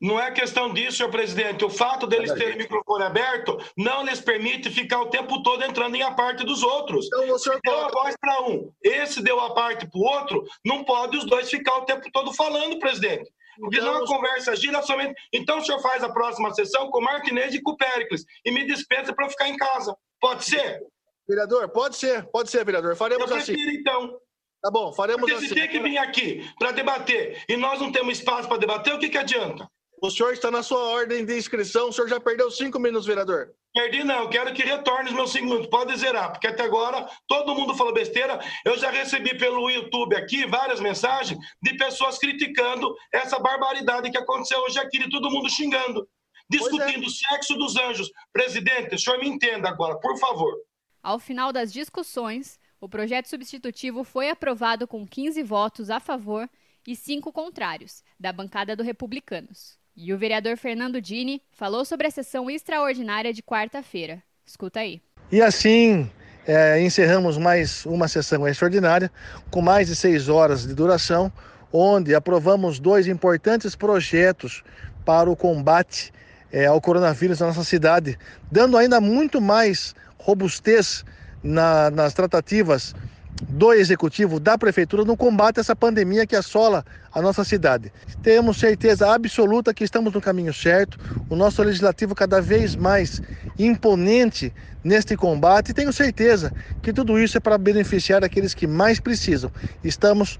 Não 0.00 0.20
é 0.20 0.30
questão 0.30 0.72
disso, 0.74 0.98
senhor 0.98 1.10
presidente. 1.10 1.64
O 1.64 1.70
fato 1.70 2.06
deles 2.06 2.32
terem 2.32 2.56
o 2.56 2.58
microfone 2.58 3.04
aberto 3.04 3.56
não 3.76 4.04
lhes 4.04 4.20
permite 4.20 4.68
ficar 4.68 5.00
o 5.00 5.08
tempo 5.08 5.42
todo 5.42 5.64
entrando 5.64 5.94
em 5.94 6.02
a 6.02 6.10
parte 6.10 6.44
dos 6.44 6.62
outros. 6.62 7.06
Então, 7.06 7.34
o 7.34 7.38
senhor 7.38 7.60
deu 7.64 7.78
a 7.78 7.88
voz 7.88 8.14
para 8.20 8.42
um, 8.42 8.70
esse 8.82 9.22
deu 9.22 9.40
a 9.40 9.54
parte 9.54 9.88
para 9.88 9.98
o 9.98 10.02
outro, 10.02 10.44
não 10.64 10.84
pode 10.84 11.16
os 11.16 11.24
dois 11.24 11.48
ficar 11.48 11.78
o 11.78 11.84
tempo 11.86 12.10
todo 12.12 12.32
falando, 12.34 12.78
presidente. 12.78 13.30
Porque 13.58 13.78
então, 13.78 13.92
não 13.92 14.04
a 14.04 14.06
conversa 14.06 14.56
gira 14.56 14.82
somente. 14.82 15.14
Então 15.32 15.58
o 15.58 15.64
senhor 15.64 15.80
faz 15.80 16.02
a 16.02 16.12
próxima 16.12 16.52
sessão 16.54 16.90
com 16.90 16.98
o 16.98 17.02
Martinez 17.02 17.54
e 17.54 17.62
com 17.62 17.72
o 17.72 17.76
Péricles 17.76 18.24
e 18.44 18.50
me 18.50 18.66
dispensa 18.66 19.12
para 19.12 19.26
eu 19.26 19.30
ficar 19.30 19.48
em 19.48 19.56
casa. 19.56 19.96
Pode 20.20 20.44
ser? 20.44 20.80
Vereador, 21.28 21.68
pode 21.70 21.96
ser, 21.96 22.24
pode 22.30 22.50
ser, 22.50 22.64
vereador. 22.64 22.96
Faremos 22.96 23.30
eu 23.30 23.36
prefiro, 23.36 23.60
assim. 23.60 23.78
então. 23.78 24.18
Tá 24.62 24.70
bom, 24.70 24.92
faremos 24.94 25.20
Porque 25.20 25.34
assim. 25.34 25.48
se 25.48 25.54
tem 25.54 25.68
que 25.68 25.78
vir 25.78 25.98
aqui 25.98 26.50
para 26.58 26.72
debater 26.72 27.44
e 27.46 27.56
nós 27.56 27.78
não 27.80 27.92
temos 27.92 28.16
espaço 28.18 28.48
para 28.48 28.56
debater, 28.56 28.94
o 28.94 28.98
que, 28.98 29.10
que 29.10 29.18
adianta? 29.18 29.68
O 30.04 30.10
senhor 30.10 30.34
está 30.34 30.50
na 30.50 30.62
sua 30.62 30.80
ordem 30.80 31.24
de 31.24 31.34
inscrição, 31.34 31.88
o 31.88 31.92
senhor 31.92 32.06
já 32.08 32.20
perdeu 32.20 32.50
cinco 32.50 32.78
minutos, 32.78 33.06
vereador. 33.06 33.54
Perdi 33.72 34.04
não, 34.04 34.28
quero 34.28 34.52
que 34.52 34.62
retorne 34.62 35.08
os 35.08 35.14
meus 35.14 35.32
cinco 35.32 35.46
minutos, 35.46 35.66
pode 35.68 35.96
zerar, 35.96 36.30
porque 36.30 36.46
até 36.46 36.62
agora 36.62 37.08
todo 37.26 37.54
mundo 37.54 37.74
falou 37.74 37.94
besteira. 37.94 38.38
Eu 38.66 38.76
já 38.76 38.90
recebi 38.90 39.34
pelo 39.38 39.70
YouTube 39.70 40.14
aqui 40.14 40.44
várias 40.44 40.78
mensagens 40.78 41.40
de 41.62 41.74
pessoas 41.78 42.18
criticando 42.18 42.94
essa 43.10 43.38
barbaridade 43.38 44.10
que 44.10 44.18
aconteceu 44.18 44.60
hoje 44.60 44.78
aqui, 44.78 44.98
de 44.98 45.08
todo 45.08 45.30
mundo 45.30 45.48
xingando, 45.48 46.06
discutindo 46.50 47.04
é. 47.04 47.06
o 47.06 47.10
sexo 47.10 47.54
dos 47.54 47.74
anjos. 47.74 48.10
Presidente, 48.30 48.96
o 48.96 48.98
senhor 48.98 49.18
me 49.18 49.26
entenda 49.26 49.70
agora, 49.70 49.98
por 49.98 50.18
favor. 50.18 50.54
Ao 51.02 51.18
final 51.18 51.50
das 51.50 51.72
discussões, 51.72 52.60
o 52.78 52.90
projeto 52.90 53.30
substitutivo 53.30 54.04
foi 54.04 54.28
aprovado 54.28 54.86
com 54.86 55.06
15 55.06 55.42
votos 55.42 55.88
a 55.88 55.98
favor 55.98 56.46
e 56.86 56.94
cinco 56.94 57.32
contrários, 57.32 58.04
da 58.20 58.34
bancada 58.34 58.76
do 58.76 58.82
Republicanos. 58.82 59.82
E 59.96 60.12
o 60.12 60.18
vereador 60.18 60.56
Fernando 60.56 61.00
Dini 61.00 61.40
falou 61.52 61.84
sobre 61.84 62.08
a 62.08 62.10
sessão 62.10 62.50
extraordinária 62.50 63.32
de 63.32 63.40
quarta-feira. 63.42 64.20
Escuta 64.44 64.80
aí. 64.80 65.00
E 65.30 65.40
assim 65.40 66.10
é, 66.44 66.80
encerramos 66.82 67.38
mais 67.38 67.86
uma 67.86 68.08
sessão 68.08 68.46
extraordinária 68.46 69.10
com 69.52 69.62
mais 69.62 69.86
de 69.86 69.94
seis 69.94 70.28
horas 70.28 70.66
de 70.66 70.74
duração, 70.74 71.32
onde 71.72 72.12
aprovamos 72.12 72.80
dois 72.80 73.06
importantes 73.06 73.76
projetos 73.76 74.64
para 75.04 75.30
o 75.30 75.36
combate 75.36 76.12
é, 76.52 76.66
ao 76.66 76.80
coronavírus 76.80 77.38
na 77.38 77.46
nossa 77.46 77.62
cidade, 77.62 78.18
dando 78.50 78.76
ainda 78.76 79.00
muito 79.00 79.40
mais 79.40 79.94
robustez 80.18 81.04
na, 81.40 81.88
nas 81.90 82.14
tratativas 82.14 82.94
do 83.42 83.72
executivo, 83.72 84.38
da 84.38 84.56
prefeitura, 84.56 85.04
no 85.04 85.16
combate 85.16 85.58
a 85.58 85.60
essa 85.60 85.74
pandemia 85.74 86.26
que 86.26 86.36
assola 86.36 86.84
a 87.12 87.20
nossa 87.20 87.44
cidade. 87.44 87.92
Temos 88.22 88.58
certeza 88.58 89.12
absoluta 89.12 89.74
que 89.74 89.84
estamos 89.84 90.12
no 90.12 90.20
caminho 90.20 90.52
certo, 90.52 90.98
o 91.28 91.36
nosso 91.36 91.62
legislativo 91.62 92.14
cada 92.14 92.40
vez 92.40 92.76
mais 92.76 93.20
imponente 93.58 94.52
neste 94.82 95.16
combate 95.16 95.70
e 95.70 95.74
tenho 95.74 95.92
certeza 95.92 96.52
que 96.82 96.92
tudo 96.92 97.18
isso 97.18 97.36
é 97.36 97.40
para 97.40 97.58
beneficiar 97.58 98.22
aqueles 98.22 98.54
que 98.54 98.66
mais 98.66 99.00
precisam. 99.00 99.50
Estamos 99.82 100.38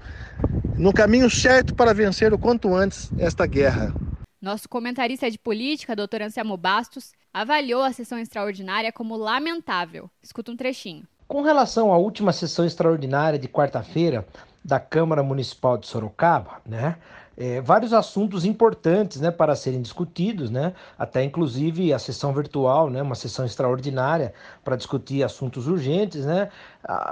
no 0.77 0.93
caminho 0.93 1.29
certo 1.29 1.73
para 1.73 1.93
vencer 1.93 2.33
o 2.33 2.37
quanto 2.37 2.73
antes 2.73 3.09
esta 3.17 3.45
guerra. 3.45 3.93
Nosso 4.41 4.69
comentarista 4.69 5.29
de 5.31 5.39
política, 5.39 5.95
doutor 5.95 6.21
Anselmo 6.21 6.55
Bastos, 6.55 7.13
avaliou 7.33 7.81
a 7.81 7.91
sessão 7.91 8.19
extraordinária 8.19 8.91
como 8.91 9.17
lamentável. 9.17 10.09
Escuta 10.21 10.51
um 10.51 10.55
trechinho. 10.55 11.07
Com 11.27 11.41
relação 11.41 11.91
à 11.91 11.97
última 11.97 12.31
sessão 12.31 12.65
extraordinária 12.65 13.39
de 13.39 13.47
quarta-feira 13.47 14.27
da 14.63 14.79
Câmara 14.79 15.23
Municipal 15.23 15.77
de 15.77 15.87
Sorocaba, 15.87 16.61
né? 16.65 16.97
É, 17.37 17.59
vários 17.59 17.91
assuntos 17.91 18.45
importantes 18.45 19.19
né, 19.19 19.29
para 19.29 19.55
serem 19.57 19.81
discutidos, 19.81 20.49
né, 20.49 20.73
até 20.97 21.21
inclusive 21.21 21.91
a 21.91 21.99
sessão 21.99 22.31
virtual, 22.31 22.89
né, 22.89 23.01
uma 23.01 23.13
sessão 23.13 23.43
extraordinária 23.45 24.33
para 24.63 24.77
discutir 24.77 25.21
assuntos 25.21 25.67
urgentes. 25.67 26.25
Né, 26.25 26.49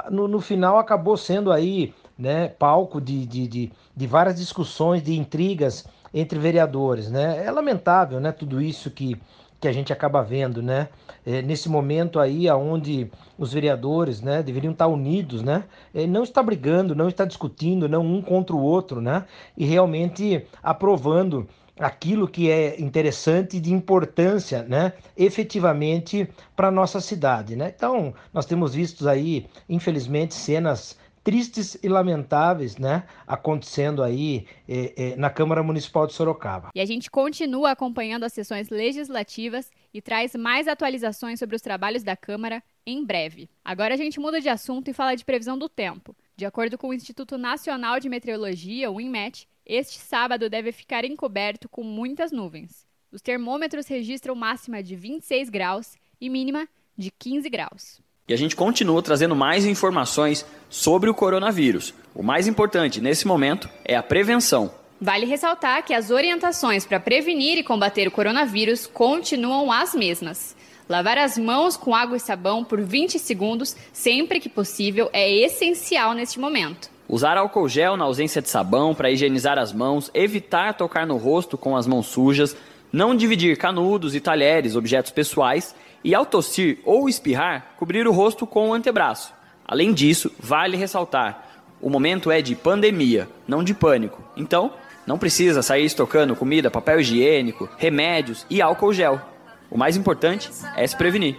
no, 0.09 0.29
no 0.29 0.39
final 0.39 0.77
acabou 0.79 1.17
sendo 1.17 1.51
aí 1.51 1.93
né, 2.17 2.47
palco 2.47 3.01
de, 3.01 3.25
de, 3.25 3.47
de, 3.47 3.71
de 3.93 4.07
várias 4.07 4.35
discussões, 4.37 5.03
de 5.03 5.13
intrigas 5.13 5.85
entre 6.13 6.39
vereadores. 6.39 7.11
Né. 7.11 7.43
É 7.43 7.51
lamentável 7.51 8.21
né, 8.21 8.31
tudo 8.31 8.61
isso 8.61 8.89
que, 8.89 9.19
que 9.63 9.67
a 9.69 9.71
gente 9.71 9.93
acaba 9.93 10.21
vendo, 10.21 10.61
né? 10.61 10.89
É, 11.25 11.41
nesse 11.41 11.69
momento 11.69 12.19
aí 12.19 12.49
aonde 12.49 13.09
os 13.37 13.53
vereadores, 13.53 14.19
né, 14.19 14.43
deveriam 14.43 14.73
estar 14.73 14.87
unidos, 14.87 15.41
né? 15.41 15.63
É, 15.95 16.05
não 16.05 16.23
está 16.23 16.43
brigando, 16.43 16.93
não 16.93 17.07
está 17.07 17.23
discutindo, 17.23 17.87
não 17.87 18.05
um 18.05 18.21
contra 18.21 18.53
o 18.53 18.61
outro, 18.61 18.99
né? 18.99 19.23
E 19.55 19.63
realmente 19.63 20.45
aprovando 20.61 21.47
aquilo 21.79 22.27
que 22.27 22.51
é 22.51 22.77
interessante 22.77 23.57
de 23.57 23.71
importância, 23.73 24.63
né, 24.63 24.91
efetivamente 25.17 26.29
para 26.57 26.69
nossa 26.69 26.99
cidade, 26.99 27.55
né? 27.55 27.71
Então, 27.73 28.13
nós 28.33 28.45
temos 28.45 28.75
visto 28.75 29.07
aí, 29.07 29.45
infelizmente, 29.69 30.33
cenas 30.33 30.97
tristes 31.23 31.77
e 31.81 31.87
lamentáveis, 31.87 32.77
né, 32.77 33.03
acontecendo 33.25 34.03
aí 34.03 34.45
eh, 34.67 34.93
eh, 34.97 35.15
na 35.15 35.29
Câmara 35.29 35.63
Municipal 35.63 36.05
de 36.05 36.13
Sorocaba. 36.13 36.69
E 36.75 36.81
a 36.81 36.85
gente 36.85 37.09
continua 37.09 37.71
acompanhando 37.71 38.25
as 38.25 38.33
sessões 38.33 38.69
legislativas 38.69 39.71
e 39.93 40.01
traz 40.01 40.35
mais 40.35 40.67
atualizações 40.67 41.39
sobre 41.39 41.55
os 41.55 41.61
trabalhos 41.61 42.03
da 42.03 42.17
Câmara 42.17 42.61
em 42.85 43.05
breve. 43.05 43.49
Agora 43.63 43.93
a 43.93 43.97
gente 43.97 44.19
muda 44.19 44.41
de 44.41 44.49
assunto 44.49 44.89
e 44.89 44.93
fala 44.93 45.15
de 45.15 45.23
previsão 45.23 45.57
do 45.57 45.69
tempo. 45.69 46.15
De 46.35 46.45
acordo 46.45 46.77
com 46.77 46.89
o 46.89 46.93
Instituto 46.93 47.37
Nacional 47.37 47.99
de 47.99 48.09
Meteorologia, 48.09 48.91
o 48.91 48.99
INMET, 48.99 49.47
este 49.65 49.99
sábado 49.99 50.49
deve 50.49 50.71
ficar 50.71 51.05
encoberto 51.05 51.69
com 51.69 51.83
muitas 51.83 52.31
nuvens. 52.31 52.85
Os 53.11 53.21
termômetros 53.21 53.87
registram 53.87 54.35
máxima 54.35 54.83
de 54.83 54.95
26 54.95 55.49
graus 55.49 55.95
e 56.19 56.29
mínima 56.29 56.67
de 56.97 57.11
15 57.11 57.49
graus. 57.49 58.02
E 58.25 58.33
a 58.33 58.37
gente 58.37 58.55
continua 58.55 59.03
trazendo 59.03 59.35
mais 59.35 59.65
informações 59.65 60.45
sobre 60.69 61.09
o 61.09 61.13
coronavírus. 61.13 61.93
O 62.15 62.23
mais 62.23 62.47
importante 62.47 63.01
nesse 63.01 63.27
momento 63.27 63.67
é 63.83 63.97
a 63.97 64.03
prevenção. 64.03 64.71
Vale 65.01 65.25
ressaltar 65.25 65.83
que 65.83 65.93
as 65.93 66.09
orientações 66.09 66.85
para 66.85 67.01
prevenir 67.01 67.57
e 67.57 67.63
combater 67.63 68.07
o 68.07 68.11
coronavírus 68.11 68.87
continuam 68.87 69.69
as 69.69 69.93
mesmas. 69.93 70.55
Lavar 70.87 71.17
as 71.17 71.37
mãos 71.37 71.75
com 71.75 71.93
água 71.93 72.15
e 72.15 72.19
sabão 72.19 72.63
por 72.63 72.79
20 72.79 73.19
segundos, 73.19 73.75
sempre 73.91 74.39
que 74.39 74.47
possível, 74.47 75.09
é 75.11 75.29
essencial 75.29 76.13
neste 76.13 76.39
momento. 76.39 76.89
Usar 77.09 77.37
álcool 77.37 77.67
gel 77.67 77.97
na 77.97 78.05
ausência 78.05 78.41
de 78.41 78.47
sabão 78.47 78.95
para 78.95 79.11
higienizar 79.11 79.59
as 79.59 79.73
mãos, 79.73 80.09
evitar 80.13 80.75
tocar 80.75 81.05
no 81.05 81.17
rosto 81.17 81.57
com 81.57 81.75
as 81.75 81.85
mãos 81.85 82.07
sujas, 82.07 82.55
não 82.89 83.13
dividir 83.13 83.57
canudos 83.57 84.15
e 84.15 84.21
talheres, 84.21 84.77
objetos 84.77 85.11
pessoais 85.11 85.75
e 86.03 86.13
ao 86.13 86.25
tossir 86.25 86.79
ou 86.83 87.07
espirrar, 87.07 87.73
cobrir 87.77 88.07
o 88.07 88.11
rosto 88.11 88.45
com 88.45 88.69
o 88.69 88.73
antebraço. 88.73 89.33
Além 89.65 89.93
disso, 89.93 90.31
vale 90.39 90.77
ressaltar: 90.77 91.47
o 91.81 91.89
momento 91.89 92.31
é 92.31 92.41
de 92.41 92.55
pandemia, 92.55 93.29
não 93.47 93.63
de 93.63 93.73
pânico. 93.73 94.21
Então, 94.35 94.73
não 95.05 95.17
precisa 95.17 95.61
sair 95.61 95.85
estocando 95.85 96.35
comida, 96.35 96.71
papel 96.71 96.99
higiênico, 96.99 97.69
remédios 97.77 98.45
e 98.49 98.61
álcool 98.61 98.93
gel. 98.93 99.21
O 99.69 99.77
mais 99.77 99.97
importante 99.97 100.49
é 100.75 100.85
se 100.85 100.97
prevenir. 100.97 101.37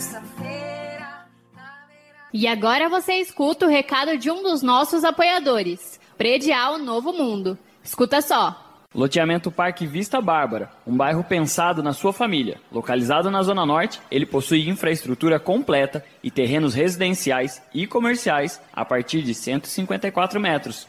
Sexta-feira. 0.00 1.26
E 2.32 2.46
agora 2.46 2.88
você 2.88 3.14
escuta 3.14 3.66
o 3.66 3.68
recado 3.68 4.16
de 4.16 4.30
um 4.30 4.42
dos 4.42 4.62
nossos 4.62 5.04
apoiadores, 5.04 6.00
Predial 6.16 6.78
Novo 6.78 7.12
Mundo. 7.12 7.58
Escuta 7.84 8.22
só. 8.22 8.66
Loteamento 8.94 9.52
Parque 9.52 9.86
Vista 9.86 10.20
Bárbara, 10.20 10.72
um 10.86 10.96
bairro 10.96 11.22
pensado 11.22 11.82
na 11.82 11.92
sua 11.92 12.12
família. 12.12 12.60
Localizado 12.72 13.30
na 13.30 13.42
Zona 13.42 13.64
Norte, 13.64 14.00
ele 14.10 14.26
possui 14.26 14.68
infraestrutura 14.68 15.38
completa 15.38 16.04
e 16.24 16.30
terrenos 16.30 16.74
residenciais 16.74 17.62
e 17.72 17.86
comerciais 17.86 18.60
a 18.72 18.84
partir 18.84 19.22
de 19.22 19.34
154 19.34 20.40
metros 20.40 20.88